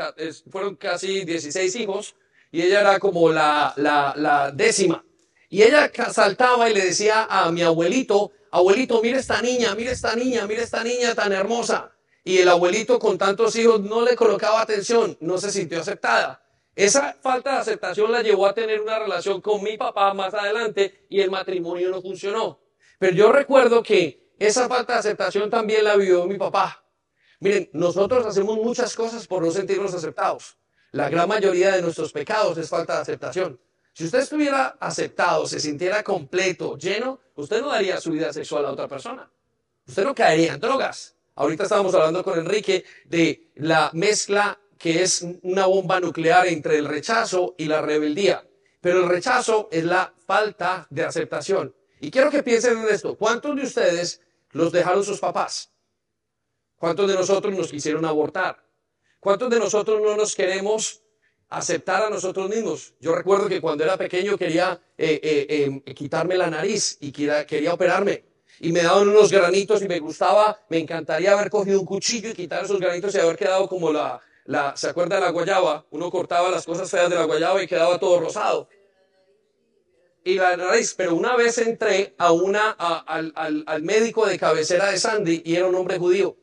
[0.51, 2.17] fueron casi 16 hijos,
[2.53, 5.05] y ella era como la, la, la décima.
[5.49, 10.15] Y ella saltaba y le decía a mi abuelito, abuelito, mire esta niña, mire esta
[10.15, 11.93] niña, mire esta niña tan hermosa.
[12.23, 16.43] Y el abuelito con tantos hijos no le colocaba atención, no se sintió aceptada.
[16.77, 21.07] Esa falta de aceptación la llevó a tener una relación con mi papá más adelante
[21.09, 22.61] y el matrimonio no funcionó.
[22.99, 26.83] Pero yo recuerdo que esa falta de aceptación también la vivió mi papá.
[27.41, 30.57] Miren, nosotros hacemos muchas cosas por no sentirnos aceptados.
[30.93, 33.61] La gran mayoría de nuestros pecados es falta de aceptación.
[33.93, 38.73] Si usted estuviera aceptado, se sintiera completo, lleno, usted no daría su vida sexual a
[38.73, 39.31] otra persona.
[39.87, 41.17] Usted no caería en drogas.
[41.35, 46.87] Ahorita estábamos hablando con Enrique de la mezcla que es una bomba nuclear entre el
[46.87, 48.47] rechazo y la rebeldía.
[48.81, 51.75] Pero el rechazo es la falta de aceptación.
[52.01, 53.15] Y quiero que piensen en esto.
[53.17, 54.23] ¿Cuántos de ustedes
[54.53, 55.71] los dejaron sus papás?
[56.77, 58.65] ¿Cuántos de nosotros nos quisieron abortar?
[59.19, 61.03] ¿Cuántos de nosotros no nos queremos
[61.49, 62.95] aceptar a nosotros mismos?
[63.01, 67.47] Yo recuerdo que cuando era pequeño quería eh, eh, em, quitarme la nariz y quería,
[67.47, 68.25] quería operarme.
[68.61, 72.35] Y me daban unos granitos y me gustaba, me encantaría haber cogido un cuchillo y
[72.35, 75.87] quitar esos granitos y haber quedado como la, la, ¿se acuerda de la guayaba?
[75.91, 78.69] Uno cortaba las cosas feas de la guayaba y quedaba todo rosado
[80.37, 85.43] la nariz, pero una vez entré a una, al, al, médico de cabecera de Sandy
[85.45, 86.37] y era un hombre judío.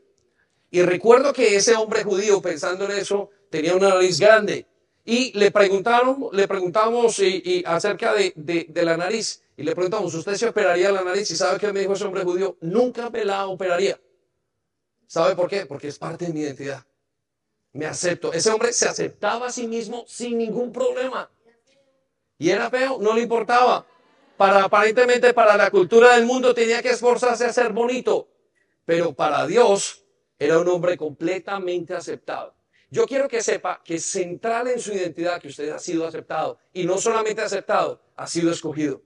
[0.69, 4.67] Y recuerdo que ese hombre judío, pensando en eso, tenía una nariz grande.
[5.05, 9.41] Y le preguntaron, le preguntamos y, acerca de, de, la nariz.
[9.55, 11.31] Y le preguntamos, ¿usted se operaría la nariz?
[11.31, 13.99] Y sabe que me dijo ese hombre judío, nunca me la operaría.
[15.07, 15.65] ¿Sabe por qué?
[15.65, 16.85] Porque es parte de mi identidad.
[17.71, 18.33] Me acepto.
[18.33, 21.31] Ese hombre se aceptaba a sí mismo sin ningún problema.
[22.37, 23.85] Y era feo, no le importaba.
[24.37, 28.29] Para aparentemente para la cultura del mundo tenía que esforzarse a ser bonito,
[28.85, 30.05] pero para Dios
[30.37, 32.55] era un hombre completamente aceptado.
[32.89, 36.85] Yo quiero que sepa que central en su identidad que usted ha sido aceptado y
[36.85, 39.01] no solamente aceptado, ha sido escogido.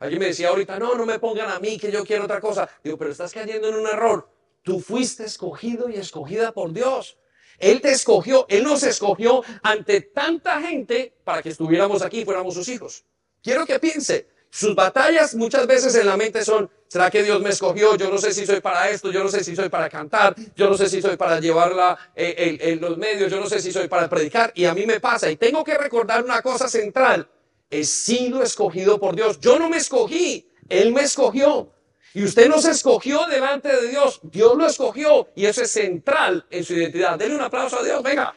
[0.00, 2.68] Alguien me decía ahorita, no, no me pongan a mí que yo quiero otra cosa.
[2.82, 4.28] Digo, pero estás cayendo en un error.
[4.62, 7.18] Tú fuiste escogido y escogida por Dios.
[7.60, 12.54] Él te escogió, Él nos escogió ante tanta gente para que estuviéramos aquí y fuéramos
[12.54, 13.04] sus hijos.
[13.42, 17.50] Quiero que piense, sus batallas muchas veces en la mente son, ¿será que Dios me
[17.50, 17.96] escogió?
[17.96, 20.68] Yo no sé si soy para esto, yo no sé si soy para cantar, yo
[20.68, 23.86] no sé si soy para llevarla eh, en los medios, yo no sé si soy
[23.86, 24.52] para predicar.
[24.56, 27.28] Y a mí me pasa, y tengo que recordar una cosa central,
[27.70, 29.38] he sido escogido por Dios.
[29.38, 31.70] Yo no me escogí, Él me escogió.
[32.12, 36.44] Y usted no se escogió delante de Dios, Dios lo escogió y eso es central
[36.50, 37.16] en su identidad.
[37.16, 38.34] Denle un aplauso a Dios, venga,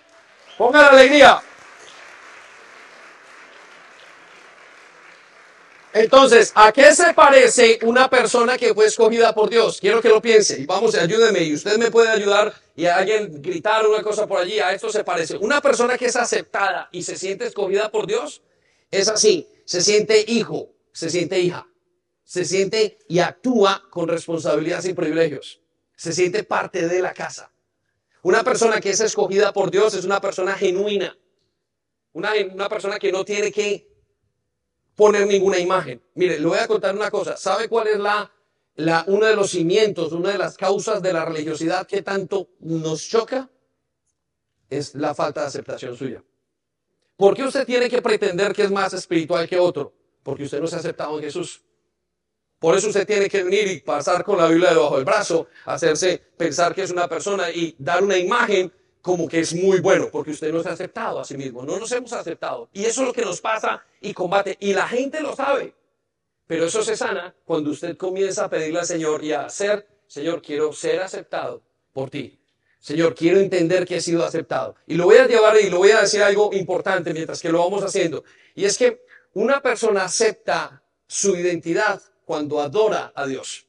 [0.57, 1.41] ponga la alegría.
[5.91, 9.79] Entonces, ¿a qué se parece una persona que fue escogida por Dios?
[9.79, 14.01] Quiero que lo piense vamos, ayúdeme y usted me puede ayudar y alguien gritar una
[14.01, 15.38] cosa por allí, a esto se parece.
[15.38, 18.41] Una persona que es aceptada y se siente escogida por Dios
[18.89, 21.67] es así, se siente hijo, se siente hija
[22.23, 25.62] se siente y actúa con responsabilidades y privilegios.
[25.95, 27.51] Se siente parte de la casa.
[28.23, 31.17] Una persona que es escogida por Dios es una persona genuina.
[32.13, 33.88] Una, una persona que no tiene que
[34.95, 36.01] poner ninguna imagen.
[36.15, 37.36] Mire, le voy a contar una cosa.
[37.36, 38.31] ¿Sabe cuál es la,
[38.75, 43.07] la, uno de los cimientos, una de las causas de la religiosidad que tanto nos
[43.07, 43.49] choca
[44.69, 46.23] es la falta de aceptación suya.
[47.15, 49.93] ¿Por qué usted tiene que pretender que es más espiritual que otro?
[50.23, 51.62] Porque usted no se ha aceptado en Jesús.
[52.63, 56.17] Por eso usted tiene que venir y pasar con la Biblia debajo del brazo, hacerse
[56.38, 58.71] pensar que es una persona y dar una imagen
[59.02, 61.78] como que es muy bueno, porque usted no se ha aceptado a sí mismo, no
[61.78, 62.69] nos hemos aceptado.
[62.71, 64.56] Y eso es lo que nos pasa y combate.
[64.62, 65.76] Y la gente lo sabe.
[66.47, 70.41] Pero eso se sana cuando usted comienza a pedirle al Señor y a hacer, Señor,
[70.41, 72.39] quiero ser aceptado por ti.
[72.80, 74.76] Señor, quiero entender que he sido aceptado.
[74.88, 77.60] Y lo voy a llevar y lo voy a decir algo importante mientras que lo
[77.60, 78.23] vamos haciendo.
[78.56, 79.02] Y es que
[79.34, 83.67] una persona acepta su identidad cuando adora a Dios.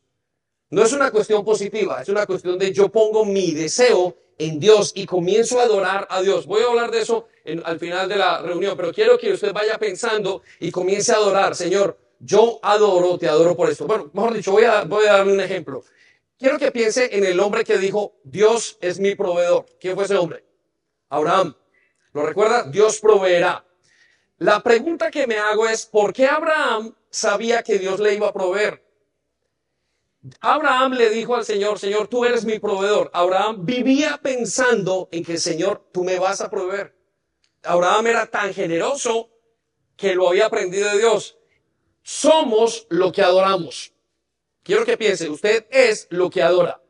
[0.70, 4.92] No es una cuestión positiva, es una cuestión de yo pongo mi deseo en Dios
[4.94, 6.46] y comienzo a adorar a Dios.
[6.46, 7.26] Voy a hablar de eso
[7.64, 11.54] al final de la reunión, pero quiero que usted vaya pensando y comience a adorar.
[11.54, 13.86] Señor, yo adoro, te adoro por esto.
[13.86, 15.84] Bueno, mejor dicho, voy a, voy a darle un ejemplo.
[16.38, 19.66] Quiero que piense en el hombre que dijo, Dios es mi proveedor.
[19.78, 20.44] ¿Quién fue ese hombre?
[21.08, 21.54] Abraham.
[22.12, 22.64] ¿Lo recuerda?
[22.64, 23.64] Dios proveerá.
[24.38, 28.32] La pregunta que me hago es, ¿por qué Abraham sabía que Dios le iba a
[28.32, 28.84] proveer?
[30.40, 33.10] Abraham le dijo al Señor, Señor, tú eres mi proveedor.
[33.12, 36.94] Abraham vivía pensando en que, Señor, tú me vas a proveer.
[37.62, 39.30] Abraham era tan generoso
[39.96, 41.38] que lo había aprendido de Dios.
[42.02, 43.92] Somos lo que adoramos.
[44.62, 46.80] Quiero que piense, usted es lo que adora.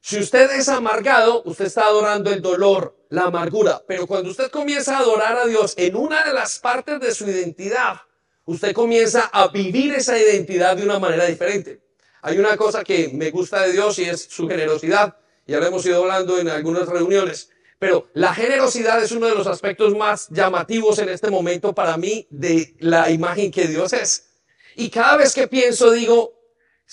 [0.00, 3.82] Si usted es amargado, usted está adorando el dolor, la amargura.
[3.86, 7.28] Pero cuando usted comienza a adorar a Dios en una de las partes de su
[7.28, 8.00] identidad,
[8.46, 11.80] usted comienza a vivir esa identidad de una manera diferente.
[12.22, 15.14] Hay una cosa que me gusta de Dios y es su generosidad.
[15.46, 17.50] Ya lo hemos ido hablando en algunas reuniones.
[17.78, 22.26] Pero la generosidad es uno de los aspectos más llamativos en este momento para mí
[22.30, 24.30] de la imagen que Dios es.
[24.74, 26.32] Y cada vez que pienso digo,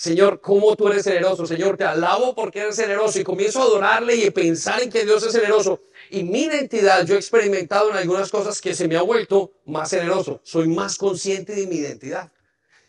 [0.00, 1.44] Señor, ¿cómo tú eres generoso?
[1.44, 5.04] Señor, te alabo porque eres generoso y comienzo a adorarle y a pensar en que
[5.04, 5.82] Dios es generoso.
[6.08, 9.90] Y mi identidad, yo he experimentado en algunas cosas que se me ha vuelto más
[9.90, 10.40] generoso.
[10.42, 12.32] Soy más consciente de mi identidad.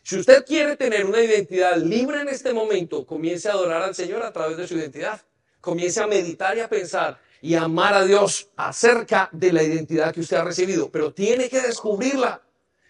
[0.03, 4.23] Si usted quiere tener una identidad libre en este momento, comience a adorar al Señor
[4.23, 5.21] a través de su identidad.
[5.59, 10.13] Comience a meditar y a pensar y a amar a Dios acerca de la identidad
[10.13, 10.89] que usted ha recibido.
[10.89, 12.41] Pero tiene que descubrirla.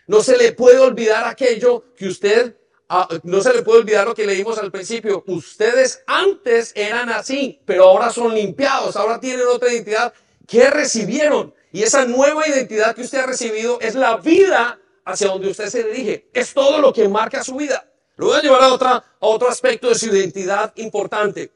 [0.06, 2.61] No se le puede olvidar aquello que usted
[2.94, 5.24] Ah, no se le puede olvidar lo que leímos al principio.
[5.26, 10.14] Ustedes antes eran así, pero ahora son limpiados, ahora tienen otra identidad
[10.46, 11.54] que recibieron.
[11.72, 15.86] Y esa nueva identidad que usted ha recibido es la vida hacia donde usted se
[15.86, 16.30] dirige.
[16.34, 17.90] Es todo lo que marca su vida.
[18.18, 21.50] Lo voy a llevar a, otra, a otro aspecto de su identidad importante.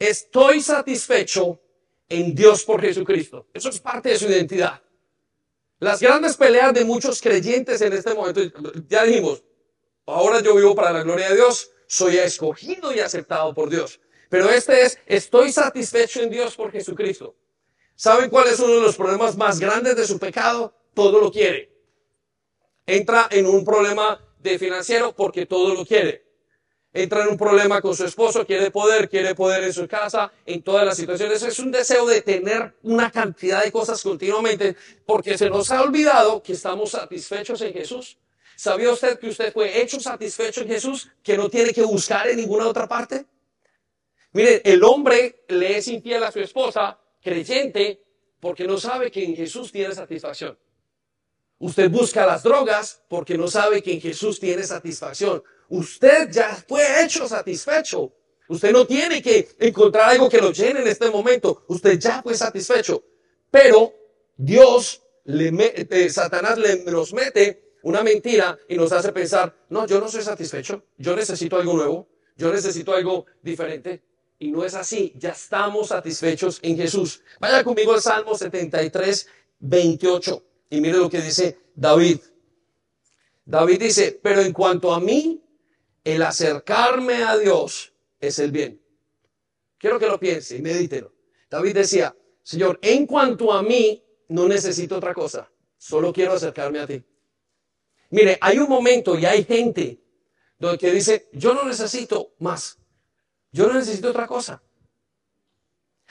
[0.00, 1.60] Estoy satisfecho
[2.08, 3.46] en Dios por Jesucristo.
[3.54, 4.82] Eso es parte de su identidad.
[5.78, 8.40] Las grandes peleas de muchos creyentes en este momento,
[8.88, 9.44] ya dijimos,
[10.06, 14.00] Ahora yo vivo para la gloria de Dios, soy escogido y aceptado por Dios.
[14.28, 17.36] Pero este es, estoy satisfecho en Dios por Jesucristo.
[17.94, 20.74] ¿Saben cuál es uno de los problemas más grandes de su pecado?
[20.94, 21.70] Todo lo quiere.
[22.86, 26.24] Entra en un problema de financiero porque todo lo quiere.
[26.94, 30.62] Entra en un problema con su esposo, quiere poder, quiere poder en su casa, en
[30.62, 31.42] todas las situaciones.
[31.42, 36.42] Es un deseo de tener una cantidad de cosas continuamente porque se nos ha olvidado
[36.42, 38.18] que estamos satisfechos en Jesús.
[38.62, 42.36] ¿Sabía usted que usted fue hecho satisfecho en Jesús, que no tiene que buscar en
[42.36, 43.26] ninguna otra parte?
[44.34, 48.00] Mire, el hombre le es infiel a su esposa, creyente,
[48.38, 50.56] porque no sabe que en Jesús tiene satisfacción.
[51.58, 55.42] Usted busca las drogas porque no sabe que en Jesús tiene satisfacción.
[55.68, 58.12] Usted ya fue hecho satisfecho.
[58.46, 61.64] Usted no tiene que encontrar algo que lo llene en este momento.
[61.66, 63.02] Usted ya fue satisfecho.
[63.50, 63.92] Pero
[64.36, 65.50] Dios, le
[65.90, 70.22] eh, Satanás le nos mete una mentira y nos hace pensar, no, yo no soy
[70.22, 74.02] satisfecho, yo necesito algo nuevo, yo necesito algo diferente.
[74.38, 77.22] Y no es así, ya estamos satisfechos en Jesús.
[77.38, 79.28] Vaya conmigo al Salmo 73,
[79.60, 82.18] 28 y mire lo que dice David.
[83.44, 85.40] David dice, pero en cuanto a mí,
[86.04, 88.80] el acercarme a Dios es el bien.
[89.78, 91.12] Quiero que lo piense y medítelo.
[91.50, 96.86] David decía, Señor, en cuanto a mí, no necesito otra cosa, solo quiero acercarme a
[96.86, 97.04] ti.
[98.12, 99.98] Mire, hay un momento y hay gente
[100.58, 102.78] donde que dice, yo no necesito más,
[103.50, 104.62] yo no necesito otra cosa.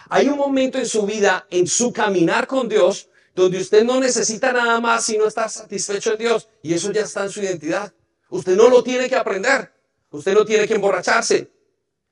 [0.09, 4.51] Hay un momento en su vida, en su caminar con Dios, donde usted no necesita
[4.51, 6.49] nada más si no está satisfecho en Dios.
[6.63, 7.93] Y eso ya está en su identidad.
[8.31, 9.71] Usted no lo tiene que aprender.
[10.09, 11.51] Usted no tiene que emborracharse.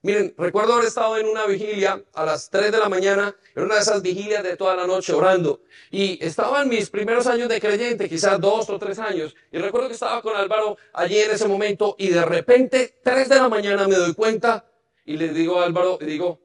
[0.02, 3.76] Miren, recuerdo haber estado en una vigilia a las 3 de la mañana, en una
[3.76, 5.62] de esas vigilias de toda la noche orando.
[5.92, 9.36] Y estaba en mis primeros años de creyente, quizás dos o tres años.
[9.52, 13.36] Y recuerdo que estaba con Álvaro allí en ese momento y de repente, 3 de
[13.36, 14.72] la mañana me doy cuenta
[15.04, 16.40] y le digo a Álvaro, le digo,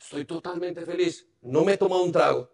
[0.00, 1.26] estoy totalmente feliz.
[1.42, 2.48] No me he tomado un trago.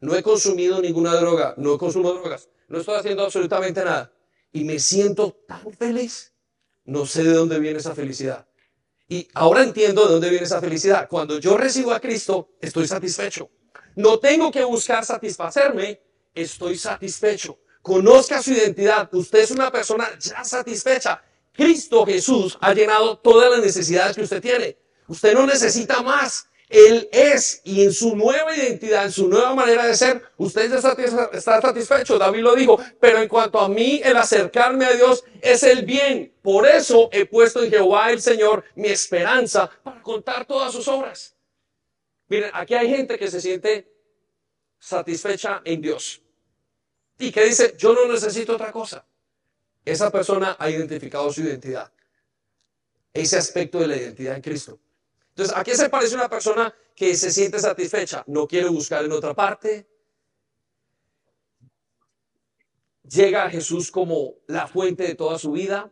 [0.00, 1.54] No he consumido ninguna droga.
[1.56, 2.50] No he consumido drogas.
[2.68, 4.12] No estoy haciendo absolutamente nada.
[4.52, 6.34] Y me siento tan feliz.
[6.84, 8.46] No sé de dónde viene esa felicidad
[9.08, 11.08] y ahora entiendo de dónde viene esa felicidad.
[11.08, 13.50] Cuando yo recibo a Cristo, estoy satisfecho.
[13.96, 16.00] No tengo que buscar satisfacerme,
[16.34, 17.58] estoy satisfecho.
[17.82, 19.12] Conozca su identidad.
[19.12, 21.22] Usted es una persona ya satisfecha.
[21.52, 24.78] Cristo Jesús ha llenado todas las necesidades que usted tiene.
[25.08, 26.46] Usted no necesita más.
[26.72, 31.60] Él es y en su nueva identidad, en su nueva manera de ser, usted está
[31.60, 32.18] satisfecho.
[32.18, 36.32] David lo dijo, pero en cuanto a mí, el acercarme a Dios es el bien.
[36.40, 41.36] Por eso he puesto en Jehová el Señor mi esperanza para contar todas sus obras.
[42.28, 43.92] Miren, aquí hay gente que se siente
[44.78, 46.22] satisfecha en Dios
[47.18, 49.04] y que dice, yo no necesito otra cosa.
[49.84, 51.92] Esa persona ha identificado su identidad,
[53.12, 54.78] ese aspecto de la identidad en Cristo.
[55.32, 58.22] Entonces, ¿a qué se parece una persona que se siente satisfecha?
[58.26, 59.88] No quiere buscar en otra parte.
[63.04, 65.90] Llega a Jesús como la fuente de toda su vida.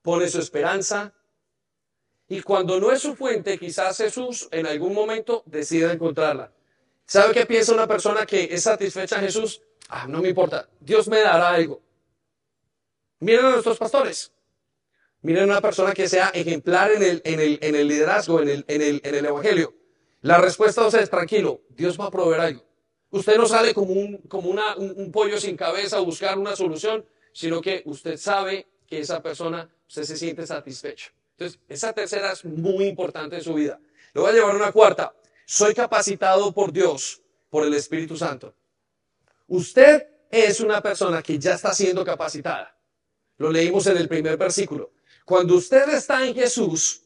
[0.00, 1.12] Pone su esperanza.
[2.28, 6.52] Y cuando no es su fuente, quizás Jesús en algún momento decida encontrarla.
[7.04, 9.60] ¿Sabe qué piensa una persona que es satisfecha a Jesús?
[9.90, 10.68] Ah, no me importa.
[10.80, 11.82] Dios me dará algo.
[13.20, 14.32] Miren a nuestros pastores.
[15.26, 18.64] Miren una persona que sea ejemplar en el, en el, en el liderazgo, en el,
[18.68, 19.74] en, el, en el evangelio.
[20.20, 22.64] La respuesta es tranquilo, Dios va a proveer algo.
[23.10, 27.04] Usted no sale como, un, como una, un, pollo sin cabeza a buscar una solución,
[27.32, 31.10] sino que usted sabe que esa persona, usted se siente satisfecho.
[31.32, 33.80] Entonces, esa tercera es muy importante en su vida.
[34.14, 35.12] Le voy a llevar una cuarta.
[35.44, 38.54] Soy capacitado por Dios, por el Espíritu Santo.
[39.48, 42.78] Usted es una persona que ya está siendo capacitada.
[43.38, 44.92] Lo leímos en el primer versículo.
[45.26, 47.02] Cuando usted está en Jesús,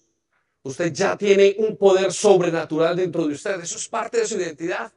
[0.62, 3.58] usted ya tiene un poder sobrenatural dentro de usted.
[3.62, 4.92] Eso es parte de su identidad.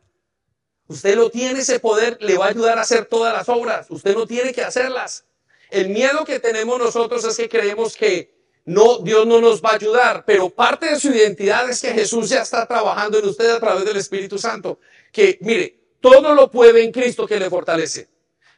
[0.88, 3.88] Usted lo tiene, ese poder le va a ayudar a hacer todas las obras.
[3.90, 5.24] Usted no tiene que hacerlas.
[5.72, 9.76] El miedo que tenemos nosotros es que creemos que no, Dios no nos va a
[9.76, 13.60] ayudar, pero parte de su identidad es que Jesús ya está trabajando en usted a
[13.62, 14.80] través del Espíritu Santo.
[15.14, 18.10] Que, mire, todo lo puede en Cristo que le fortalece.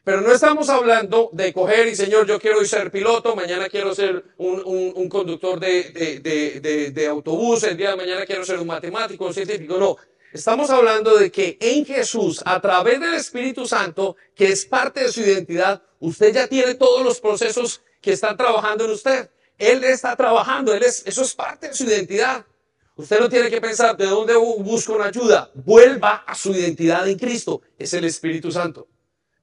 [0.06, 4.24] Pero no estamos hablando de coger y, Señor, yo quiero ser piloto, mañana quiero ser
[4.36, 4.62] un,
[4.94, 9.26] un, conductor de, de, de, de, autobús, el día de mañana quiero ser un matemático,
[9.26, 9.76] un científico.
[9.78, 9.96] No,
[10.32, 15.10] estamos hablando de que en Jesús, a través del Espíritu Santo, que es parte de
[15.10, 19.28] su identidad, usted ya tiene todos los procesos que están trabajando en usted.
[19.58, 22.46] Él está trabajando, él es, eso es parte de su identidad.
[22.94, 25.50] Usted no tiene que pensar de dónde busco una ayuda.
[25.52, 27.60] Vuelva a su identidad en Cristo.
[27.76, 28.86] Es el Espíritu Santo.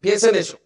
[0.04, 0.60] Piensa en eso.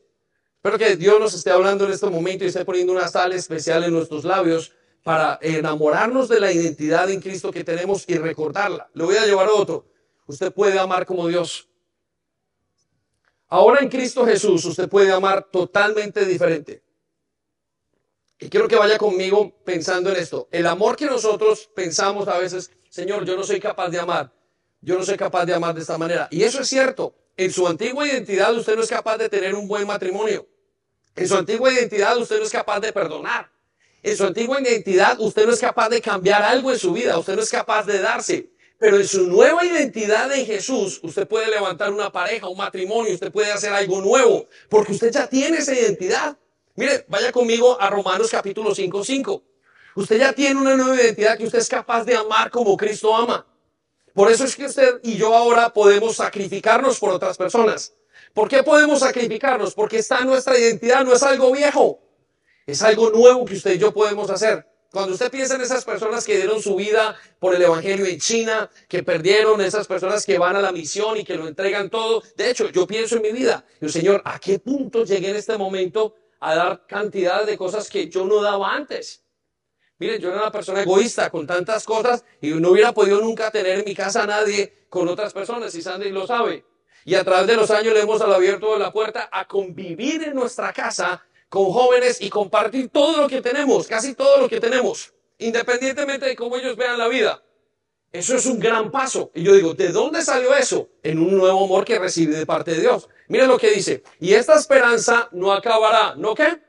[0.56, 3.84] Espero que Dios nos esté hablando en este momento y esté poniendo una sal especial
[3.84, 4.73] en nuestros labios
[5.04, 8.89] para enamorarnos de la identidad en Cristo que tenemos y recordarla.
[8.95, 9.86] Le voy a llevar otro.
[10.26, 11.69] Usted puede amar como Dios.
[13.47, 16.82] Ahora en Cristo Jesús usted puede amar totalmente diferente.
[18.39, 20.47] Y quiero que vaya conmigo pensando en esto.
[20.52, 24.34] El amor que nosotros pensamos a veces, Señor, yo no soy capaz de amar.
[24.82, 26.28] Yo no soy capaz de amar de esta manera.
[26.32, 27.13] Y eso es cierto.
[27.38, 30.47] En su antigua identidad usted no es capaz de tener un buen matrimonio.
[31.15, 33.52] En su antigua identidad usted no es capaz de perdonar.
[34.02, 37.17] En su antigua identidad usted no es capaz de cambiar algo en su vida.
[37.17, 38.50] Usted no es capaz de darse.
[38.80, 43.32] Pero en su nueva identidad en Jesús, usted puede levantar una pareja, un matrimonio, usted
[43.32, 46.38] puede hacer algo nuevo, porque usted ya tiene esa identidad.
[46.76, 49.43] Mire, vaya conmigo a Romanos capítulo 5, 5.
[49.95, 53.47] Usted ya tiene una nueva identidad que usted es capaz de amar como Cristo ama.
[54.17, 57.93] Por eso es que usted y yo ahora podemos sacrificarnos por otras personas.
[58.34, 59.75] ¿Por qué podemos sacrificarnos?
[59.75, 61.99] Porque está nuestra identidad, no es algo viejo.
[62.65, 64.65] Es algo nuevo que usted y yo podemos hacer.
[64.91, 68.71] Cuando usted piensa en esas personas que dieron su vida por el Evangelio en China,
[68.88, 72.23] que perdieron, esas personas que van a la misión y que lo entregan todo.
[72.36, 73.65] De hecho, yo pienso en mi vida.
[73.80, 78.10] Yo, Señor, ¿a qué punto llegué en este momento a dar cantidad de cosas que
[78.10, 79.27] yo no daba antes?
[80.00, 83.79] Mire, yo era una persona egoísta con tantas cosas y no hubiera podido nunca tener
[83.79, 86.65] en mi casa a nadie con otras personas, y Sandy lo sabe.
[87.04, 90.71] Y a través de los años le hemos abierto la puerta a convivir en nuestra
[90.73, 96.25] casa con jóvenes y compartir todo lo que tenemos, casi todo lo que tenemos, independientemente
[96.25, 97.41] de cómo ellos vean la vida.
[98.12, 99.31] Eso es un gran paso.
[99.33, 100.89] Y yo digo, ¿de dónde salió eso?
[101.04, 103.10] En un nuevo amor que recibí de parte de Dios.
[103.27, 104.04] Mire lo que dice.
[104.19, 106.15] Y esta esperanza no acabará.
[106.15, 106.60] ¿No qué?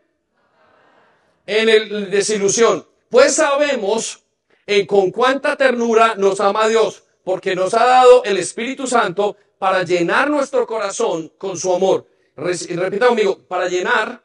[1.46, 2.86] En el desilusión.
[3.10, 4.24] Pues sabemos
[4.66, 9.82] en con cuánta ternura nos ama Dios, porque nos ha dado el Espíritu Santo para
[9.82, 12.06] llenar nuestro corazón con su amor.
[12.36, 14.22] repita conmigo, para llenar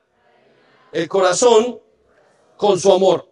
[0.91, 1.79] el corazón
[2.57, 3.27] con su amor.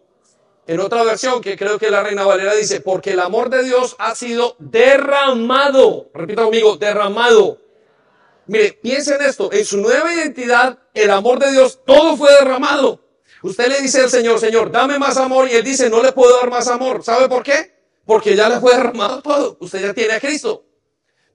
[0.66, 3.94] En otra versión, que creo que la Reina Valera dice, porque el amor de Dios
[3.98, 6.08] ha sido derramado.
[6.14, 7.58] Repita conmigo, derramado.
[8.46, 13.01] Mire, piensen esto, en su nueva identidad, el amor de Dios, todo fue derramado.
[13.42, 16.36] Usted le dice al Señor, Señor, dame más amor, y Él dice, no le puedo
[16.38, 17.02] dar más amor.
[17.02, 17.74] ¿Sabe por qué?
[18.04, 19.56] Porque ya le fue derramado todo.
[19.60, 20.64] Usted ya tiene a Cristo.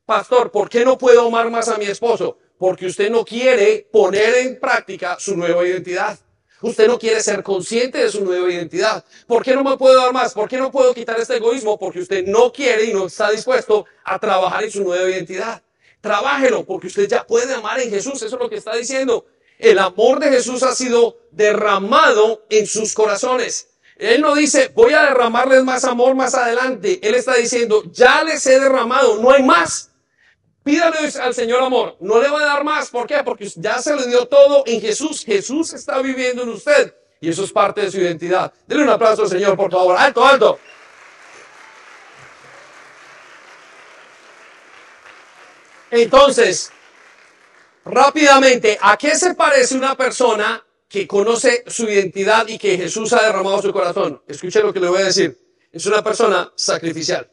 [0.06, 2.38] Pastor, ¿por qué no puedo amar más a mi esposo?
[2.58, 6.18] Porque usted no quiere poner en práctica su nueva identidad.
[6.62, 9.04] Usted no quiere ser consciente de su nueva identidad.
[9.28, 10.34] ¿Por qué no me puedo dar más?
[10.34, 11.78] ¿Por qué no puedo quitar este egoísmo?
[11.78, 15.62] Porque usted no quiere y no está dispuesto a trabajar en su nueva identidad.
[16.02, 18.16] Trabájelo porque usted ya puede amar en Jesús.
[18.16, 19.26] Eso es lo que está diciendo.
[19.60, 23.70] El amor de Jesús ha sido derramado en sus corazones.
[23.98, 27.00] Él no dice, voy a derramarles más amor más adelante.
[27.02, 29.92] Él está diciendo, ya les he derramado, no hay más.
[30.64, 31.96] Pídale al Señor amor.
[32.02, 32.90] No le va a dar más.
[32.90, 33.24] ¿Por qué?
[33.24, 35.24] Porque ya se le dio todo en Jesús.
[35.24, 36.94] Jesús está viviendo en usted.
[37.22, 38.54] Y eso es parte de su identidad.
[38.68, 39.96] Denle un aplauso al Señor, por favor.
[39.98, 40.60] Alto, alto.
[45.90, 46.72] Entonces,
[47.88, 53.24] rápidamente, ¿a qué se parece una persona que conoce su identidad y que Jesús ha
[53.24, 54.22] derramado su corazón?
[54.28, 55.38] Escuche lo que le voy a decir.
[55.72, 57.30] Es una persona sacrificial.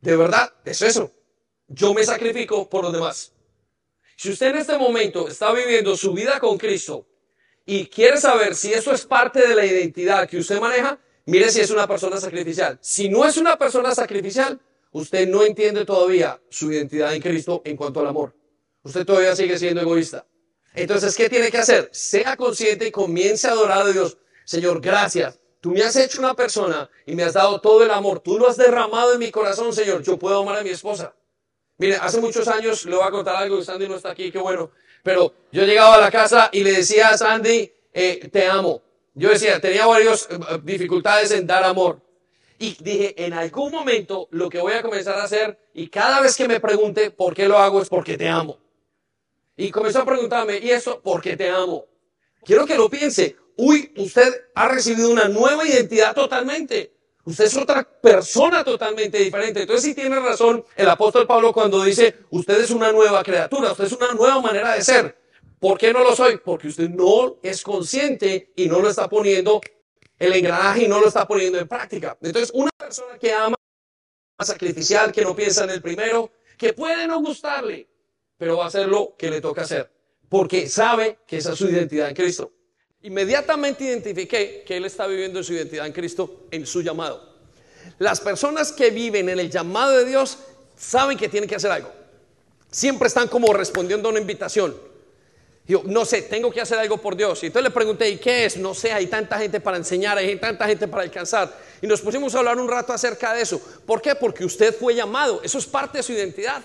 [0.00, 1.10] De verdad, es eso.
[1.66, 3.32] Yo me sacrifico por los demás.
[4.16, 7.06] Si usted en este momento está viviendo su vida con Cristo
[7.64, 11.60] y quiere saber si eso es parte de la identidad que usted maneja, mire si
[11.60, 12.78] es una persona sacrificial.
[12.80, 14.60] Si no es una persona sacrificial,
[14.94, 18.34] usted no entiende todavía su identidad en Cristo en cuanto al amor.
[18.82, 20.26] Usted todavía sigue siendo egoísta.
[20.74, 21.88] Entonces, ¿qué tiene que hacer?
[21.92, 24.18] Sea consciente y comience a adorar a Dios.
[24.44, 28.20] Señor, gracias Tú me has hecho una persona y me has dado todo el amor.
[28.20, 30.02] Tú lo has derramado en mi corazón, Señor.
[30.02, 31.14] Yo puedo amar a mi esposa.
[31.78, 34.70] Mire, hace muchos años le voy a contar algo Sandy no está aquí, qué bueno.
[35.02, 38.82] Pero yo llegaba a la casa y le decía a Sandy, eh, te amo.
[39.14, 41.98] Yo decía, tenía varias eh, dificultades en dar amor.
[42.58, 46.36] Y dije, en algún momento lo que voy a comenzar a hacer, y cada vez
[46.36, 48.58] que me pregunte por qué lo hago, es porque te amo.
[49.56, 51.00] Y comenzó a preguntarme, ¿y eso?
[51.02, 51.86] Porque te amo.
[52.44, 56.92] Quiero que lo piense uy, usted ha recibido una nueva identidad totalmente.
[57.24, 59.62] Usted es otra persona totalmente diferente.
[59.62, 63.84] Entonces sí tiene razón el apóstol Pablo cuando dice, usted es una nueva criatura, usted
[63.84, 65.18] es una nueva manera de ser.
[65.58, 66.36] ¿Por qué no lo soy?
[66.36, 69.60] Porque usted no es consciente y no lo está poniendo
[70.24, 72.16] el engranaje y no lo está poniendo en práctica.
[72.20, 73.56] Entonces, una persona que ama,
[74.40, 77.88] sacrificial, que no piensa en el primero, que puede no gustarle,
[78.36, 79.90] pero va a hacer lo que le toca hacer,
[80.28, 82.52] porque sabe que esa es su identidad en Cristo.
[83.02, 87.34] Inmediatamente identifiqué que él está viviendo su identidad en Cristo, en su llamado.
[87.98, 90.38] Las personas que viven en el llamado de Dios
[90.76, 91.92] saben que tienen que hacer algo.
[92.70, 94.74] Siempre están como respondiendo a una invitación.
[95.66, 97.42] Yo, no sé, tengo que hacer algo por Dios.
[97.42, 98.58] Y entonces le pregunté, ¿y qué es?
[98.58, 101.56] No sé, hay tanta gente para enseñar, hay tanta gente para alcanzar.
[101.80, 103.58] Y nos pusimos a hablar un rato acerca de eso.
[103.86, 104.14] ¿Por qué?
[104.14, 105.40] Porque usted fue llamado.
[105.42, 106.62] Eso es parte de su identidad.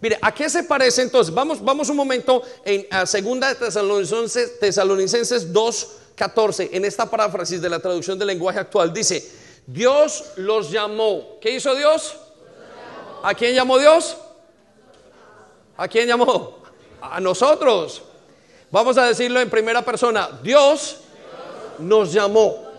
[0.00, 1.34] Mire, ¿a qué se parece entonces?
[1.34, 7.68] Vamos, vamos un momento en a segunda Tesalonicenses, Tesalonicenses 2, 14, en esta paráfrasis de
[7.68, 8.94] la traducción del lenguaje actual.
[8.94, 9.30] Dice,
[9.66, 11.38] Dios los llamó.
[11.42, 12.16] ¿Qué hizo Dios?
[13.22, 14.16] ¿A quién llamó Dios?
[15.76, 16.62] ¿A quién llamó?
[17.02, 18.04] A nosotros.
[18.70, 20.40] Vamos a decirlo en primera persona.
[20.42, 20.98] Dios
[21.78, 22.70] nos llamó.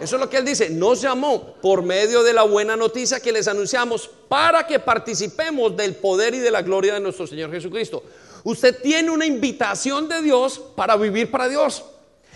[0.00, 0.70] Eso es lo que él dice.
[0.70, 5.94] Nos llamó por medio de la buena noticia que les anunciamos para que participemos del
[5.94, 8.02] poder y de la gloria de nuestro Señor Jesucristo.
[8.42, 11.84] Usted tiene una invitación de Dios para vivir para Dios.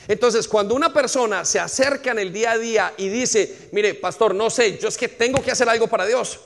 [0.06, 4.34] Entonces, cuando una persona se acerca en el día a día y dice, mire, pastor,
[4.34, 6.38] no sé, yo es que tengo que hacer algo para Dios.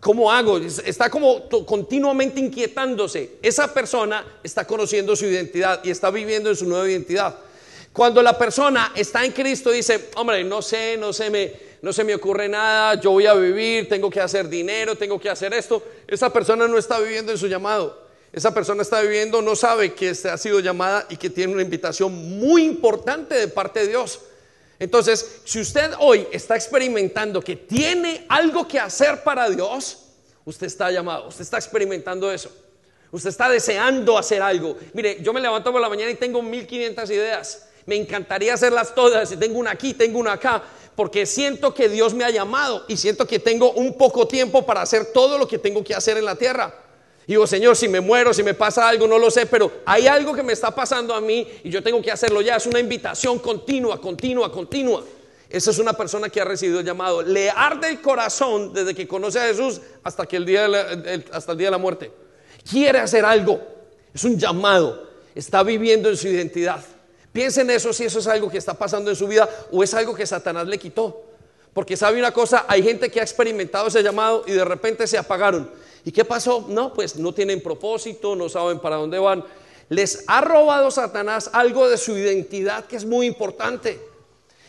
[0.00, 0.58] ¿Cómo hago?
[0.58, 3.38] Está como continuamente inquietándose.
[3.42, 7.36] Esa persona está conociendo su identidad y está viviendo en su nueva identidad.
[7.92, 12.04] Cuando la persona está en Cristo dice, hombre, no sé, no sé, me, no se
[12.04, 15.82] me ocurre nada, yo voy a vivir, tengo que hacer dinero, tengo que hacer esto.
[16.06, 18.06] Esa persona no está viviendo en su llamado.
[18.34, 22.38] Esa persona está viviendo, no sabe que ha sido llamada y que tiene una invitación
[22.38, 24.20] muy importante de parte de Dios.
[24.78, 30.04] Entonces, si usted hoy está experimentando que tiene algo que hacer para Dios,
[30.44, 32.50] usted está llamado, usted está experimentando eso.
[33.10, 34.76] Usted está deseando hacer algo.
[34.92, 39.30] Mire, yo me levanto por la mañana y tengo 1500 ideas me encantaría hacerlas todas,
[39.32, 40.62] y tengo una aquí, tengo una acá,
[40.94, 44.82] porque siento que Dios me ha llamado y siento que tengo un poco tiempo para
[44.82, 46.74] hacer todo lo que tengo que hacer en la tierra.
[47.26, 50.06] Y digo, Señor, si me muero, si me pasa algo, no lo sé, pero hay
[50.06, 52.56] algo que me está pasando a mí y yo tengo que hacerlo ya.
[52.56, 55.02] Es una invitación continua, continua, continua.
[55.50, 57.22] Esa es una persona que ha recibido el llamado.
[57.22, 60.66] Le arde el corazón desde que conoce a Jesús hasta, que el día
[61.32, 62.12] hasta el día de la muerte.
[62.68, 63.60] Quiere hacer algo.
[64.14, 65.08] Es un llamado.
[65.34, 66.82] Está viviendo en su identidad.
[67.32, 70.14] Piensen eso si eso es algo que está pasando en su vida o es algo
[70.14, 71.24] que Satanás le quitó.
[71.74, 75.18] Porque sabe una cosa, hay gente que ha experimentado ese llamado y de repente se
[75.18, 75.70] apagaron.
[76.06, 76.64] ¿Y qué pasó?
[76.68, 79.44] No, pues no tienen propósito, no saben para dónde van.
[79.88, 83.98] Les ha robado Satanás algo de su identidad que es muy importante.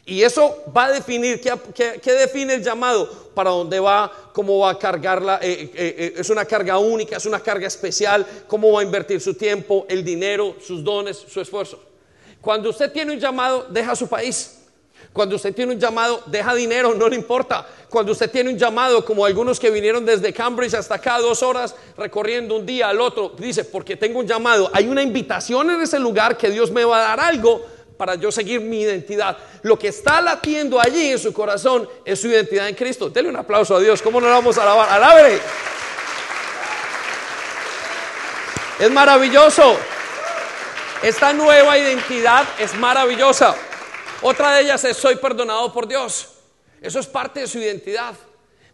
[0.03, 3.07] Y eso va a definir, ¿qué, define el llamado?
[3.35, 7.25] Para dónde va, cómo va a cargarla, eh, eh, eh, es una carga única, es
[7.27, 11.79] una carga especial, cómo va a invertir su tiempo, el dinero, sus dones, su esfuerzo.
[12.41, 14.56] Cuando usted tiene un llamado, deja su país.
[15.17, 17.65] Cuando usted tiene un llamado, deja dinero, no le importa.
[17.89, 21.73] Cuando usted tiene un llamado, como algunos que vinieron desde Cambridge hasta acá, dos horas
[21.97, 25.97] recorriendo un día al otro, dice, porque tengo un llamado, hay una invitación en ese
[25.97, 27.65] lugar que Dios me va a dar algo
[27.97, 29.35] para yo seguir mi identidad.
[29.63, 33.09] Lo que está latiendo allí en su corazón es su identidad en Cristo.
[33.09, 34.03] Dele un aplauso a Dios.
[34.03, 34.87] ¿Cómo no vamos a alabar?
[34.87, 35.39] ¡Alabre!
[38.79, 39.77] Es maravilloso.
[41.01, 43.55] Esta nueva identidad es maravillosa.
[44.21, 46.29] Otra de ellas es soy perdonado por Dios.
[46.81, 48.15] Eso es parte de su identidad.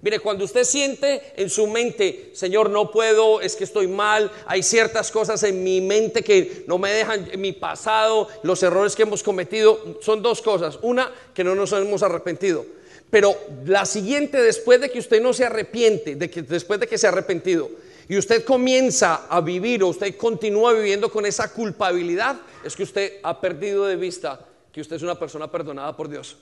[0.01, 4.61] Mire, cuando usted siente en su mente, Señor, no puedo, es que estoy mal, hay
[4.61, 9.23] ciertas cosas en mi mente que no me dejan, mi pasado, los errores que hemos
[9.23, 10.77] cometido, son dos cosas.
[10.81, 12.65] Una, que no nos hemos arrepentido.
[13.09, 13.33] Pero
[13.65, 17.07] la siguiente, después de que usted no se arrepiente, de que, después de que se
[17.07, 17.69] ha arrepentido,
[18.09, 23.19] y usted comienza a vivir o usted continúa viviendo con esa culpabilidad, es que usted
[23.23, 26.35] ha perdido de vista que usted es una persona perdonada por Dios.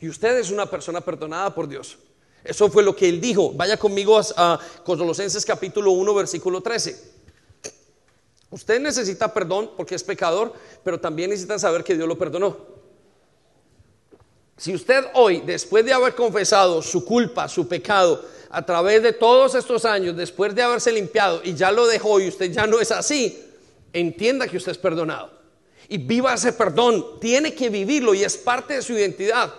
[0.00, 1.96] Y usted es una persona perdonada por Dios.
[2.42, 3.52] Eso fue lo que él dijo.
[3.52, 7.22] Vaya conmigo a, Colosenses capítulo 1, versículo 13.
[8.50, 10.52] Usted necesita perdón porque es pecador,
[10.82, 12.56] pero también necesita saber que Dios lo perdonó.
[14.56, 19.54] Si usted hoy, después de haber confesado su culpa, su pecado, a través de todos
[19.54, 22.90] estos años, después de haberse limpiado y ya lo dejó y usted ya no es
[22.90, 23.40] así,
[23.92, 25.41] entienda que usted es perdonado.
[25.92, 29.52] Y viva ese perdón, tiene que vivirlo y es parte de su identidad.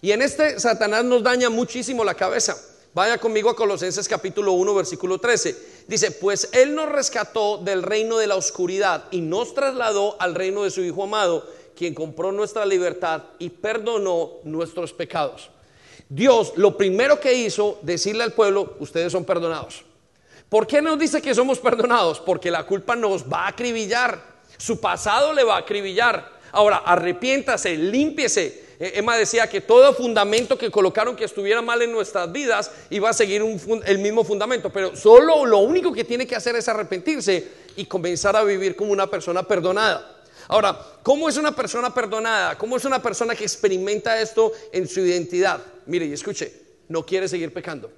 [0.00, 2.56] Y en este Satanás nos daña muchísimo la cabeza.
[2.94, 5.84] Vaya conmigo a Colosenses capítulo 1, versículo 13.
[5.86, 10.62] Dice, pues Él nos rescató del reino de la oscuridad y nos trasladó al reino
[10.62, 15.50] de su Hijo amado, quien compró nuestra libertad y perdonó nuestros pecados.
[16.08, 19.84] Dios lo primero que hizo, decirle al pueblo, ustedes son perdonados.
[20.48, 22.20] ¿Por qué nos dice que somos perdonados?
[22.20, 24.33] Porque la culpa nos va a acribillar.
[24.56, 26.32] Su pasado le va a acribillar.
[26.52, 31.92] Ahora, arrepiéntase, límpiese, eh, Emma decía que todo fundamento que colocaron que estuviera mal en
[31.92, 33.42] nuestras vidas iba a seguir
[33.86, 38.36] el mismo fundamento, pero solo lo único que tiene que hacer es arrepentirse y comenzar
[38.36, 40.22] a vivir como una persona perdonada.
[40.48, 42.58] Ahora, ¿cómo es una persona perdonada?
[42.58, 45.60] ¿Cómo es una persona que experimenta esto en su identidad?
[45.86, 46.52] Mire y escuche,
[46.88, 47.90] no quiere seguir pecando.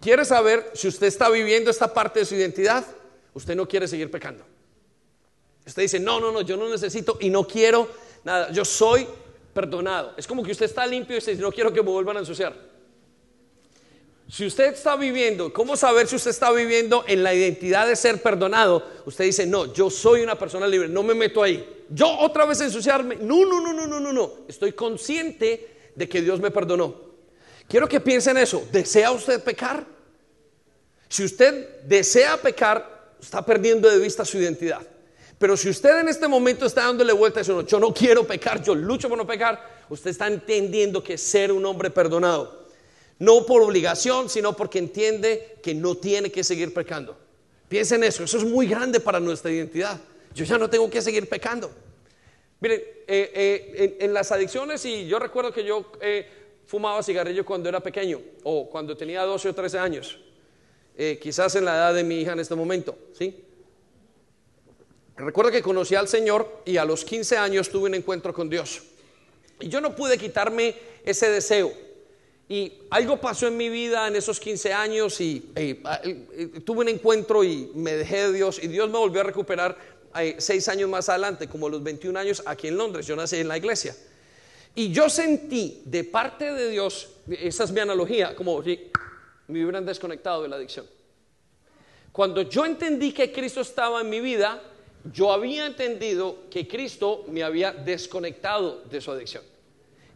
[0.00, 2.84] ¿Quiere saber si usted está viviendo esta parte de su identidad?
[3.38, 4.44] Usted no quiere seguir pecando.
[5.64, 7.88] Usted dice, no, no, no, yo no necesito y no quiero
[8.24, 9.06] nada, yo soy
[9.54, 10.12] perdonado.
[10.16, 12.52] Es como que usted está limpio y dice, no quiero que me vuelvan a ensuciar.
[14.28, 18.20] Si usted está viviendo, ¿cómo saber si usted está viviendo en la identidad de ser
[18.20, 18.84] perdonado?
[19.06, 21.84] Usted dice, no, yo soy una persona libre, no me meto ahí.
[21.90, 23.18] Yo otra vez ensuciarme.
[23.20, 24.32] No, no, no, no, no, no, no.
[24.48, 26.92] Estoy consciente de que Dios me perdonó.
[27.68, 28.66] Quiero que piensen eso.
[28.72, 29.86] ¿Desea usted pecar?
[31.08, 34.86] Si usted desea pecar, está perdiendo de vista su identidad.
[35.38, 38.62] Pero si usted en este momento está dándole vuelta a eso, yo no quiero pecar,
[38.62, 42.66] yo lucho por no pecar, usted está entendiendo que ser un hombre perdonado,
[43.20, 47.16] no por obligación, sino porque entiende que no tiene que seguir pecando.
[47.68, 50.00] Piensen eso, eso es muy grande para nuestra identidad.
[50.34, 51.70] Yo ya no tengo que seguir pecando.
[52.60, 56.26] Miren, eh, eh, en, las adicciones, y yo recuerdo que yo eh,
[56.66, 60.18] fumaba cigarrillo cuando era pequeño, o cuando tenía 12 o 13 años,
[61.20, 63.44] quizás en la edad de mi hija en este momento, ¿sí?
[65.18, 68.82] Recuerdo que conocí al Señor y a los 15 años tuve un encuentro con Dios.
[69.60, 70.74] Y yo no pude quitarme
[71.04, 71.72] ese deseo.
[72.48, 76.88] Y algo pasó en mi vida en esos 15 años y eh, eh, tuve un
[76.88, 79.76] encuentro y me dejé de Dios y Dios me volvió a recuperar
[80.18, 83.06] eh, seis años más adelante, como los 21 años aquí en Londres.
[83.06, 83.96] Yo nací en la iglesia.
[84.74, 88.90] Y yo sentí de parte de Dios, esa es mi analogía, como si
[89.48, 90.86] me hubieran desconectado de la adicción.
[92.12, 94.62] Cuando yo entendí que Cristo estaba en mi vida,
[95.12, 99.42] yo había entendido que Cristo me había desconectado de su adicción.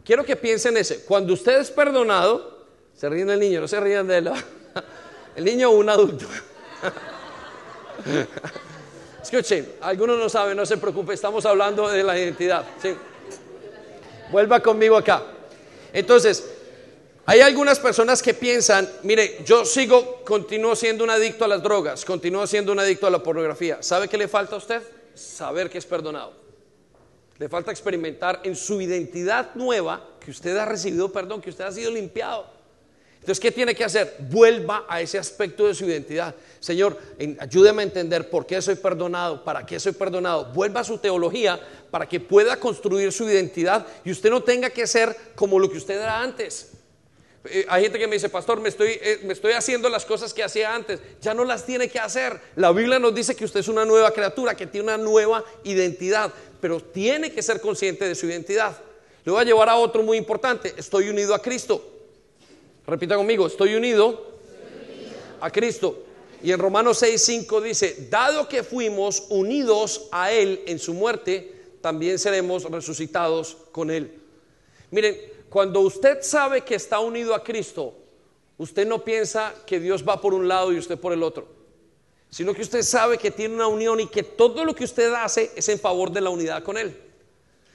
[0.03, 1.05] Quiero que piensen ese.
[1.05, 4.29] Cuando usted es perdonado, se ríen del niño, no se ríen de él.
[5.35, 6.27] El niño o un adulto.
[9.23, 12.65] Escuchen, algunos no saben, no se preocupe, estamos hablando de la identidad.
[14.31, 15.23] Vuelva conmigo acá.
[15.93, 16.52] Entonces,
[17.25, 22.03] hay algunas personas que piensan, mire, yo sigo, continúo siendo un adicto a las drogas,
[22.03, 23.81] continúo siendo un adicto a la pornografía.
[23.81, 24.81] ¿Sabe qué le falta a usted?
[25.13, 26.33] Saber que es perdonado.
[27.37, 31.71] Le falta experimentar en su identidad nueva que usted ha recibido perdón, que usted ha
[31.71, 32.45] sido limpiado.
[33.15, 34.17] Entonces, ¿qué tiene que hacer?
[34.19, 36.35] Vuelva a ese aspecto de su identidad.
[36.59, 36.99] Señor,
[37.39, 40.51] ayúdeme a entender por qué soy perdonado, para qué soy perdonado.
[40.51, 41.57] Vuelva a su teología
[41.89, 45.77] para que pueda construir su identidad y usted no tenga que ser como lo que
[45.77, 46.72] usted era antes.
[47.45, 50.33] Eh, hay gente que me dice, pastor, me estoy, eh, me estoy haciendo las cosas
[50.33, 50.99] que hacía antes.
[51.21, 52.39] Ya no las tiene que hacer.
[52.55, 56.31] La Biblia nos dice que usted es una nueva criatura, que tiene una nueva identidad,
[56.61, 58.77] pero tiene que ser consciente de su identidad.
[59.25, 60.73] Le voy a llevar a otro muy importante.
[60.77, 61.89] Estoy unido a Cristo.
[62.87, 64.33] Repita conmigo, estoy unido
[65.39, 66.03] a Cristo.
[66.41, 71.53] Y en Romanos 6, 5 dice, dado que fuimos unidos a Él en su muerte,
[71.79, 74.11] también seremos resucitados con Él.
[74.91, 75.17] Miren,
[75.53, 77.93] cuando usted sabe que está unido a Cristo,
[78.57, 81.47] usted no piensa que Dios va por un lado y usted por el otro,
[82.31, 85.51] sino que usted sabe que tiene una unión y que todo lo que usted hace
[85.55, 86.99] es en favor de la unidad con Él.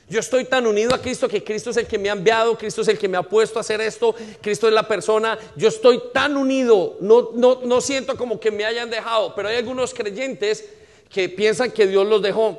[0.08, 2.80] Yo estoy tan unido a Cristo que Cristo es el que me ha enviado, Cristo
[2.80, 5.38] es el que me ha puesto a hacer esto, Cristo es la persona.
[5.54, 9.56] Yo estoy tan unido, no, no, no siento como que me hayan dejado, pero hay
[9.56, 10.68] algunos creyentes
[11.08, 12.58] que piensan que Dios los dejó.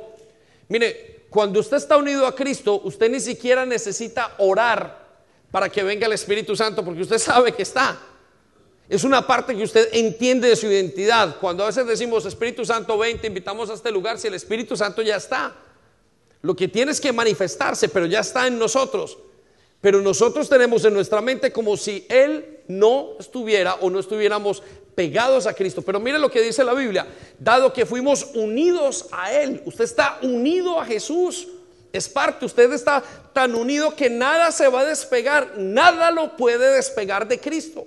[0.68, 4.99] Mire, cuando usted está unido a Cristo, usted ni siquiera necesita orar
[5.50, 7.98] para que venga el Espíritu Santo, porque usted sabe que está.
[8.88, 11.36] Es una parte que usted entiende de su identidad.
[11.40, 14.76] Cuando a veces decimos Espíritu Santo, ven, te invitamos a este lugar, si el Espíritu
[14.76, 15.54] Santo ya está.
[16.42, 19.18] Lo que tiene es que manifestarse, pero ya está en nosotros.
[19.80, 24.62] Pero nosotros tenemos en nuestra mente como si Él no estuviera o no estuviéramos
[24.94, 25.82] pegados a Cristo.
[25.82, 27.06] Pero mire lo que dice la Biblia,
[27.38, 31.48] dado que fuimos unidos a Él, usted está unido a Jesús,
[31.92, 36.74] es parte, usted está tan unido que nada se va a despegar, nada lo puede
[36.74, 37.86] despegar de Cristo.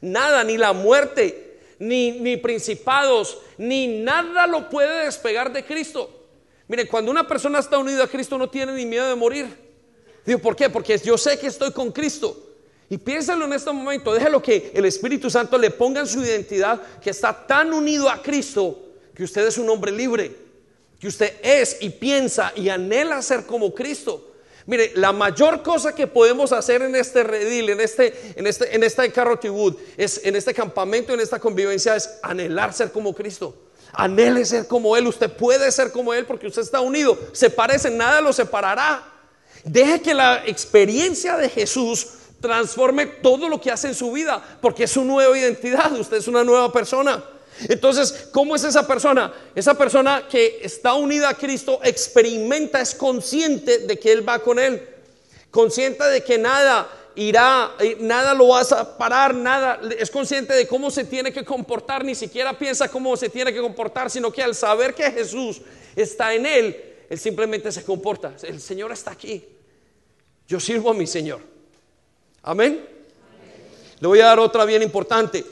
[0.00, 6.10] Nada, ni la muerte, ni, ni principados, ni nada lo puede despegar de Cristo.
[6.68, 9.46] Mire, cuando una persona está unida a Cristo no tiene ni miedo de morir.
[10.24, 10.68] Digo, ¿por qué?
[10.68, 12.42] Porque yo sé que estoy con Cristo.
[12.88, 16.80] Y piénsalo en este momento, déjalo que el Espíritu Santo le ponga en su identidad
[17.00, 18.78] que está tan unido a Cristo
[19.14, 20.45] que usted es un hombre libre,
[21.00, 24.32] que usted es y piensa y anhela ser como Cristo.
[24.66, 29.12] Mire, la mayor cosa que podemos hacer en este redil, en este, en este, en
[29.12, 33.54] carrotibud, es en este campamento, en esta convivencia, es anhelar ser como Cristo.
[33.92, 35.06] Anhele ser como Él.
[35.06, 37.16] Usted puede ser como Él porque usted está unido.
[37.32, 39.04] Se parece, nada lo separará.
[39.62, 42.08] Deje que la experiencia de Jesús
[42.40, 45.92] transforme todo lo que hace en su vida, porque es su nueva identidad.
[45.92, 47.22] Usted es una nueva persona.
[47.68, 49.32] Entonces, ¿cómo es esa persona?
[49.54, 54.58] Esa persona que está unida a Cristo experimenta, es consciente de que Él va con
[54.58, 54.86] Él,
[55.50, 60.66] consciente de que nada irá, eh, nada lo vas a parar, nada, es consciente de
[60.66, 64.42] cómo se tiene que comportar, ni siquiera piensa cómo se tiene que comportar, sino que
[64.42, 65.62] al saber que Jesús
[65.96, 68.34] está en él, él simplemente se comporta.
[68.42, 69.44] El Señor está aquí.
[70.46, 71.40] Yo sirvo a mi Señor.
[72.42, 72.86] Amén.
[73.98, 75.44] Le voy a dar otra bien importante.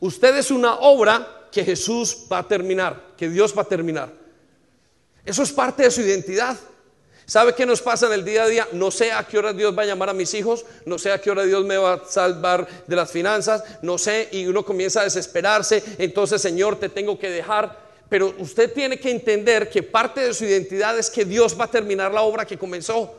[0.00, 4.12] Usted es una obra que Jesús va a terminar, que Dios va a terminar.
[5.24, 6.56] Eso es parte de su identidad.
[7.26, 8.68] ¿Sabe qué nos pasa en el día a día?
[8.72, 11.20] No sé a qué hora Dios va a llamar a mis hijos, no sé a
[11.20, 15.02] qué hora Dios me va a salvar de las finanzas, no sé, y uno comienza
[15.02, 17.86] a desesperarse, entonces Señor, te tengo que dejar.
[18.08, 21.70] Pero usted tiene que entender que parte de su identidad es que Dios va a
[21.70, 23.14] terminar la obra que comenzó.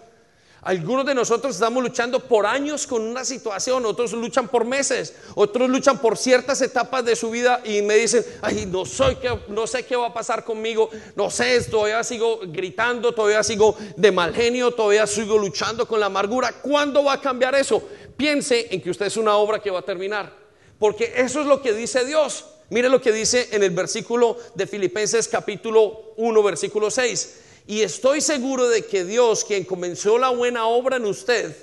[0.62, 5.70] Algunos de nosotros estamos luchando por años con una situación, otros luchan por meses, otros
[5.70, 10.08] luchan por ciertas etapas de su vida y me dicen, ay, no, sé qué va
[10.08, 15.38] a pasar conmigo, no sé, todavía sigo gritando, todavía sigo de mal genio, todavía sigo
[15.38, 16.52] luchando con la amargura.
[16.62, 17.82] ¿Cuándo va a cambiar eso?
[18.18, 20.34] Piense en que usted es una obra que va a terminar,
[20.78, 22.46] porque eso es lo que dice Dios.
[22.70, 27.46] Mire lo que dice en el versículo de Filipenses capítulo 1, versículo 6.
[27.70, 31.56] Y estoy seguro de que Dios, quien comenzó la buena obra en usted,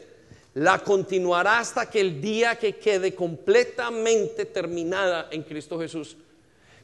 [0.55, 6.17] la continuará hasta que el día que quede completamente terminada en Cristo Jesús.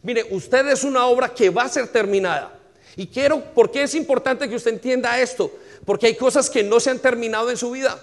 [0.02, 2.58] Mire, usted es una obra que va a ser terminada.
[2.96, 5.52] Y quiero, ¿por qué es importante que usted entienda esto?
[5.84, 8.02] Porque hay cosas que no se han terminado en su vida.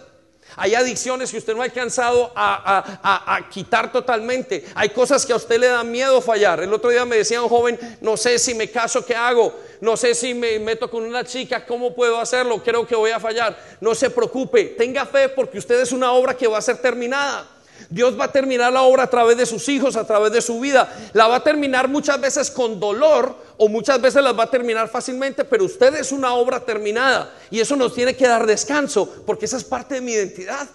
[0.59, 4.65] Hay adicciones que usted no ha alcanzado a, quitar totalmente.
[4.75, 6.61] Hay cosas que a usted le dan miedo fallar.
[6.61, 9.57] El otro día me decía un joven, no sé si me caso, ¿qué hago?
[9.79, 12.61] No sé si me meto con una chica, ¿cómo puedo hacerlo?
[12.63, 13.57] Creo que voy a fallar.
[13.79, 17.47] No se preocupe, tenga fe porque usted es una obra que va a ser terminada.
[17.89, 20.59] Dios va a terminar la obra a través de sus hijos, a través de su
[20.59, 20.95] vida.
[21.13, 24.87] La va a terminar muchas veces con dolor o muchas veces las va a terminar
[24.89, 29.45] fácilmente, pero usted es una obra terminada y eso nos tiene que dar descanso porque
[29.45, 30.69] esa es parte de mi identidad.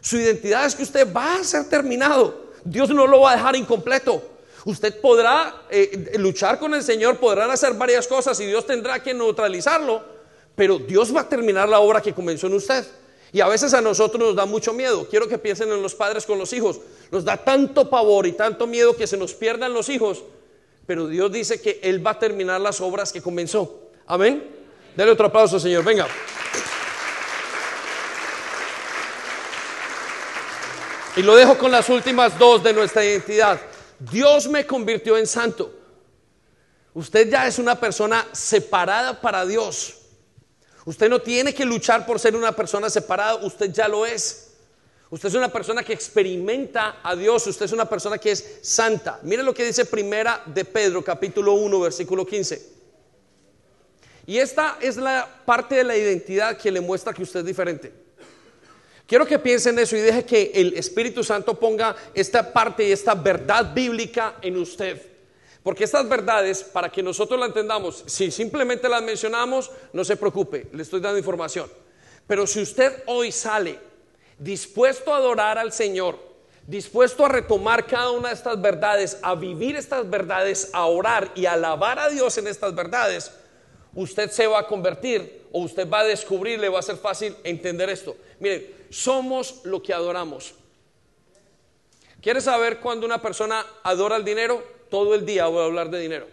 [0.00, 2.52] Su identidad es que usted va a ser terminado.
[2.64, 4.22] Dios no lo va a dejar incompleto.
[4.64, 9.12] Usted podrá eh, luchar con el Señor, podrán hacer varias cosas y Dios tendrá que
[9.12, 10.02] neutralizarlo,
[10.54, 12.86] pero Dios va a terminar la obra que comenzó en usted.
[13.34, 15.08] Y a veces a nosotros nos da mucho miedo.
[15.10, 16.80] Quiero que piensen en los padres con los hijos.
[17.10, 20.22] Nos da tanto pavor y tanto miedo que se nos pierdan los hijos.
[20.86, 23.90] Pero Dios dice que Él va a terminar las obras que comenzó.
[24.06, 24.48] Amén.
[24.96, 25.82] Dale otro aplauso, Señor.
[25.82, 26.06] Venga.
[31.16, 33.60] Y lo dejo con las últimas dos de nuestra identidad.
[33.98, 35.74] Dios me convirtió en santo.
[36.94, 40.03] Usted ya es una persona separada para Dios.
[40.84, 44.50] Usted no tiene que luchar por ser una persona separada, usted ya lo es.
[45.10, 49.20] Usted es una persona que experimenta a Dios, usted es una persona que es santa.
[49.22, 52.74] Mire lo que dice Primera de Pedro, capítulo 1, versículo 15.
[54.26, 57.92] Y esta es la parte de la identidad que le muestra que usted es diferente.
[59.06, 62.92] Quiero que piensen en eso y deje que el Espíritu Santo ponga esta parte y
[62.92, 65.13] esta verdad bíblica en usted.
[65.64, 70.68] Porque estas verdades, para que nosotros las entendamos, si simplemente las mencionamos, no se preocupe,
[70.72, 71.70] le estoy dando información.
[72.26, 73.80] Pero si usted hoy sale
[74.38, 76.18] dispuesto a adorar al Señor,
[76.66, 81.46] dispuesto a retomar cada una de estas verdades, a vivir estas verdades, a orar y
[81.46, 83.32] a alabar a Dios en estas verdades,
[83.94, 87.34] usted se va a convertir o usted va a descubrir, le va a ser fácil
[87.42, 88.14] entender esto.
[88.38, 90.54] Miren, somos lo que adoramos.
[92.20, 94.62] ¿Quieres saber cuando una persona adora el dinero?
[94.94, 96.28] Todo el día voy a hablar de dinero.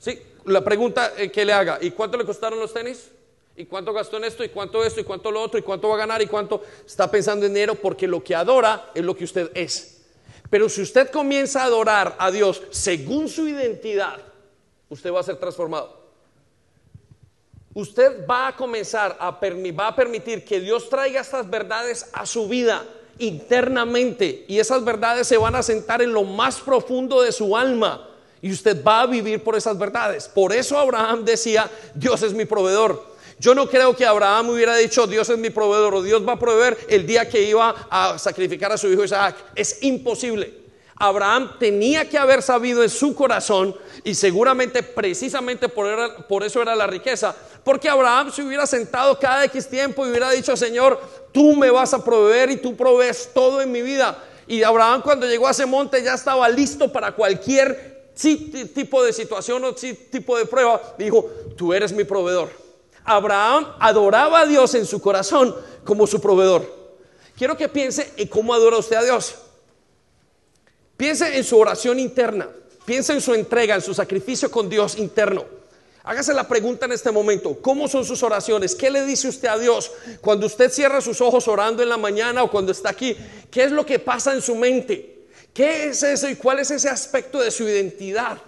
[0.00, 3.08] Sí, la pregunta eh, que le haga, ¿y cuánto le costaron los tenis?
[3.54, 4.42] ¿Y cuánto gastó en esto?
[4.42, 5.00] ¿Y cuánto esto?
[5.00, 5.56] ¿Y cuánto lo otro?
[5.56, 6.20] ¿Y cuánto va a ganar?
[6.20, 7.76] ¿Y cuánto está pensando en dinero?
[7.76, 10.02] Porque lo que adora es lo que usted es.
[10.50, 14.18] Pero si usted comienza a adorar a Dios según su identidad,
[14.88, 16.00] usted va a ser transformado.
[17.74, 22.48] Usted va a comenzar a, va a permitir que Dios traiga estas verdades a su
[22.48, 22.84] vida
[23.20, 28.08] internamente y esas verdades se van a sentar en lo más profundo de su alma
[28.42, 30.28] y usted va a vivir por esas verdades.
[30.28, 33.10] Por eso Abraham decía, Dios es mi proveedor.
[33.38, 36.38] Yo no creo que Abraham hubiera dicho, Dios es mi proveedor o Dios va a
[36.38, 39.36] proveer el día que iba a sacrificar a su hijo Isaac.
[39.54, 40.60] Es imposible.
[40.96, 46.76] Abraham tenía que haber sabido en su corazón y seguramente precisamente por, por, eso era
[46.76, 47.34] la riqueza,
[47.64, 51.00] porque Abraham se hubiera sentado cada X tiempo y hubiera dicho, Señor,
[51.32, 54.16] tú me vas a proveer y tú provees todo en mi vida.
[54.46, 59.64] Y Abraham cuando llegó a ese monte ya estaba listo para cualquier tipo de situación
[59.64, 60.80] o tipo de prueba.
[60.98, 62.50] Dijo, tú eres mi proveedor.
[63.04, 65.54] Abraham adoraba a Dios en su corazón
[65.84, 66.80] como su proveedor.
[67.36, 69.34] Quiero que piense en cómo adora usted a Dios.
[70.96, 72.48] Piense en su oración interna.
[72.84, 75.59] Piense en su entrega, en su sacrificio con Dios interno.
[76.02, 78.74] Hágase la pregunta en este momento, ¿cómo son sus oraciones?
[78.74, 79.92] ¿Qué le dice usted a Dios
[80.22, 83.14] cuando usted cierra sus ojos orando en la mañana o cuando está aquí?
[83.50, 85.26] ¿Qué es lo que pasa en su mente?
[85.52, 88.38] ¿Qué es eso y cuál es ese aspecto de su identidad?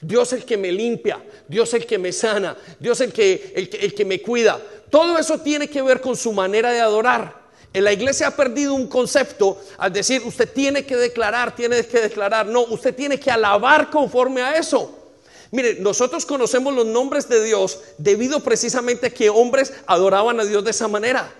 [0.00, 3.76] Dios el que me limpia, Dios el que me sana, Dios el que, el que,
[3.76, 4.58] el que me cuida.
[4.88, 7.42] Todo eso tiene que ver con su manera de adorar.
[7.74, 12.00] En la iglesia ha perdido un concepto al decir usted tiene que declarar, tiene que
[12.00, 12.46] declarar.
[12.46, 15.01] No, usted tiene que alabar conforme a eso.
[15.52, 20.64] Mire, nosotros conocemos los nombres de Dios debido precisamente a que hombres adoraban a Dios
[20.64, 21.30] de esa manera.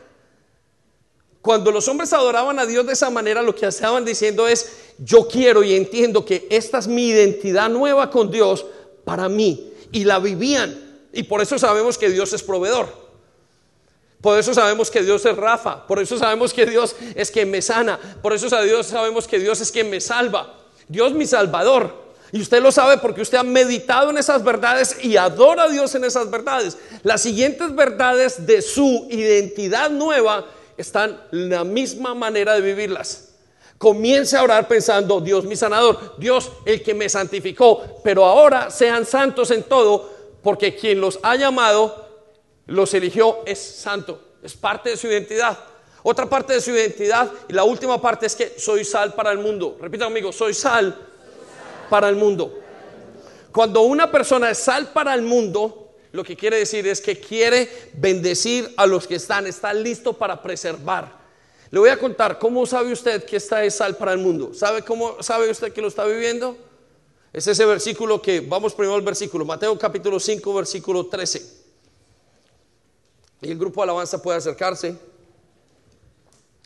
[1.40, 5.26] Cuando los hombres adoraban a Dios de esa manera, lo que estaban diciendo es, yo
[5.26, 8.66] quiero y entiendo que esta es mi identidad nueva con Dios
[9.04, 9.72] para mí.
[9.92, 11.00] Y la vivían.
[11.14, 13.02] Y por eso sabemos que Dios es proveedor.
[14.20, 17.60] Por eso sabemos que Dios es Rafa, por eso sabemos que Dios es quien me
[17.60, 20.60] sana, por eso sabemos que Dios es quien me salva.
[20.86, 22.01] Dios mi salvador.
[22.32, 25.94] Y usted lo sabe porque usted ha meditado en esas verdades y adora a Dios
[25.94, 26.78] en esas verdades.
[27.02, 30.46] Las siguientes verdades de su identidad nueva
[30.78, 33.34] están en la misma manera de vivirlas.
[33.76, 39.04] Comience a orar pensando, Dios mi sanador, Dios el que me santificó, pero ahora sean
[39.04, 40.10] santos en todo,
[40.42, 42.08] porque quien los ha llamado
[42.66, 45.58] los eligió es santo, es parte de su identidad.
[46.02, 49.38] Otra parte de su identidad y la última parte es que soy sal para el
[49.38, 49.76] mundo.
[49.80, 50.96] Repita conmigo, soy sal
[51.92, 52.58] para el mundo.
[53.52, 57.68] Cuando una persona es sal para el mundo, lo que quiere decir es que quiere
[57.92, 61.20] bendecir a los que están, está listo para preservar.
[61.70, 64.54] Le voy a contar cómo sabe usted que esta es sal para el mundo.
[64.54, 66.56] ¿Sabe cómo sabe usted que lo está viviendo?
[67.30, 71.62] Es ese versículo que vamos primero al versículo, Mateo capítulo 5, versículo 13.
[73.42, 74.96] Y el grupo de alabanza puede acercarse.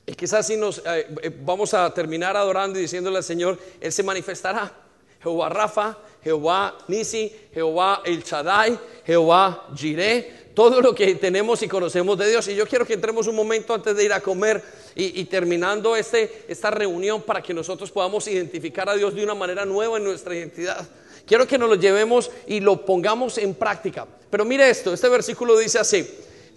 [0.06, 3.92] Y quizás si nos eh, eh, vamos a terminar adorando y diciéndole al Señor, Él
[3.92, 4.85] se manifestará.
[5.26, 12.16] Jehová Rafa, Jehová Nisi, Jehová El Shaddai, Jehová Jireh, todo lo que tenemos y conocemos
[12.16, 12.46] de Dios.
[12.46, 14.62] Y yo quiero que entremos un momento antes de ir a comer
[14.94, 19.64] y, terminando este, esta reunión para que nosotros podamos identificar a Dios de una manera
[19.64, 20.86] nueva en nuestra identidad.
[21.26, 24.06] Quiero que nos lo llevemos y lo pongamos en práctica.
[24.30, 26.08] Pero mire esto, este versículo dice así,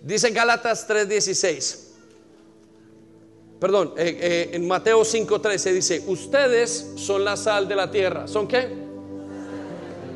[0.04, 1.89] dice Gálatas 3:16
[3.60, 8.28] perdón, eh, eh, en Mateo 5:13 dice, ustedes son la sal de la tierra.
[8.28, 8.70] ¿Son qué?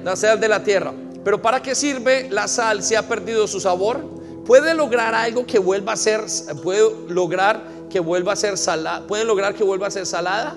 [0.03, 0.93] La sal de la tierra.
[1.23, 4.01] Pero ¿para qué sirve la sal si ha perdido su sabor?
[4.45, 6.21] ¿Puede lograr algo que vuelva a ser,
[6.61, 9.07] puede lograr que vuelva a ser salada?
[9.07, 10.55] ¿Pueden lograr que vuelva a ser salada?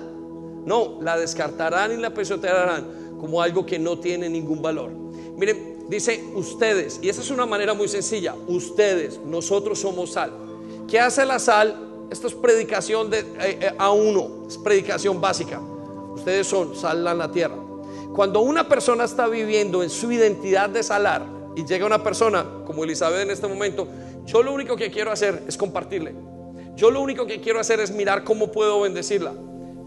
[0.65, 4.91] No, la descartarán y la pisotearán como algo que no tiene ningún valor.
[5.37, 10.33] Miren, dice ustedes, y esa es una manera muy sencilla, ustedes, nosotros somos sal.
[10.87, 11.86] ¿Qué hace la sal?
[12.09, 15.59] Esto es predicación eh, eh, a uno, es predicación básica.
[15.59, 17.55] Ustedes son sal en la tierra.
[18.15, 22.83] Cuando una persona está viviendo en su identidad de salar y llega una persona como
[22.83, 23.87] Elizabeth en este momento,
[24.25, 26.15] yo lo único que quiero hacer es compartirle.
[26.75, 29.33] Yo lo único que quiero hacer es mirar cómo puedo bendecirla.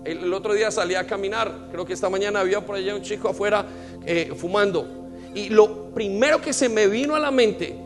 [0.05, 3.29] El, otro día salí a caminar, creo que esta mañana había por allá un chico
[3.29, 3.67] afuera
[4.05, 5.11] eh, fumando.
[5.35, 7.79] Y lo primero que se me vino a la mente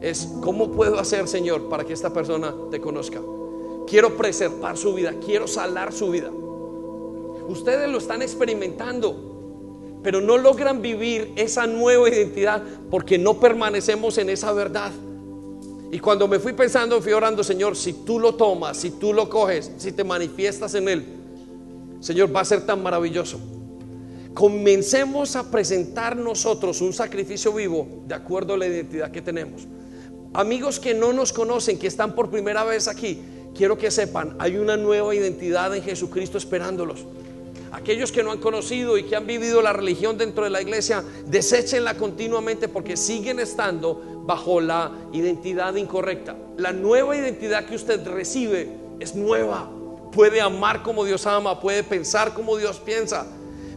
[0.00, 3.20] es, ¿cómo puedo hacer, Señor, para que esta persona te conozca?
[3.86, 6.30] Quiero preservar su vida, quiero salar su vida.
[7.48, 14.30] Ustedes lo están experimentando, pero no logran vivir esa nueva identidad porque no permanecemos en
[14.30, 14.92] esa verdad.
[15.92, 19.30] Y cuando me fui pensando, fui orando, Señor, si tú lo tomas, si tú lo
[19.30, 21.04] coges, si te manifiestas en Él,
[22.00, 23.38] Señor, va a ser tan maravilloso.
[24.34, 29.66] Comencemos a presentar nosotros un sacrificio vivo de acuerdo a la identidad que tenemos.
[30.34, 33.22] Amigos que no nos conocen, que están por primera vez aquí,
[33.56, 37.04] quiero que sepan, hay una nueva identidad en Jesucristo esperándolos.
[37.72, 41.02] Aquellos que no han conocido y que han vivido la religión dentro de la iglesia,
[41.26, 46.36] deséchenla continuamente porque siguen estando bajo la identidad incorrecta.
[46.56, 49.70] La nueva identidad que usted recibe es nueva.
[50.12, 53.26] Puede amar como Dios ama, puede pensar como Dios piensa,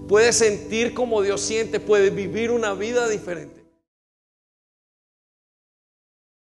[0.07, 3.58] puede sentir como Dios siente, puede vivir una vida diferente.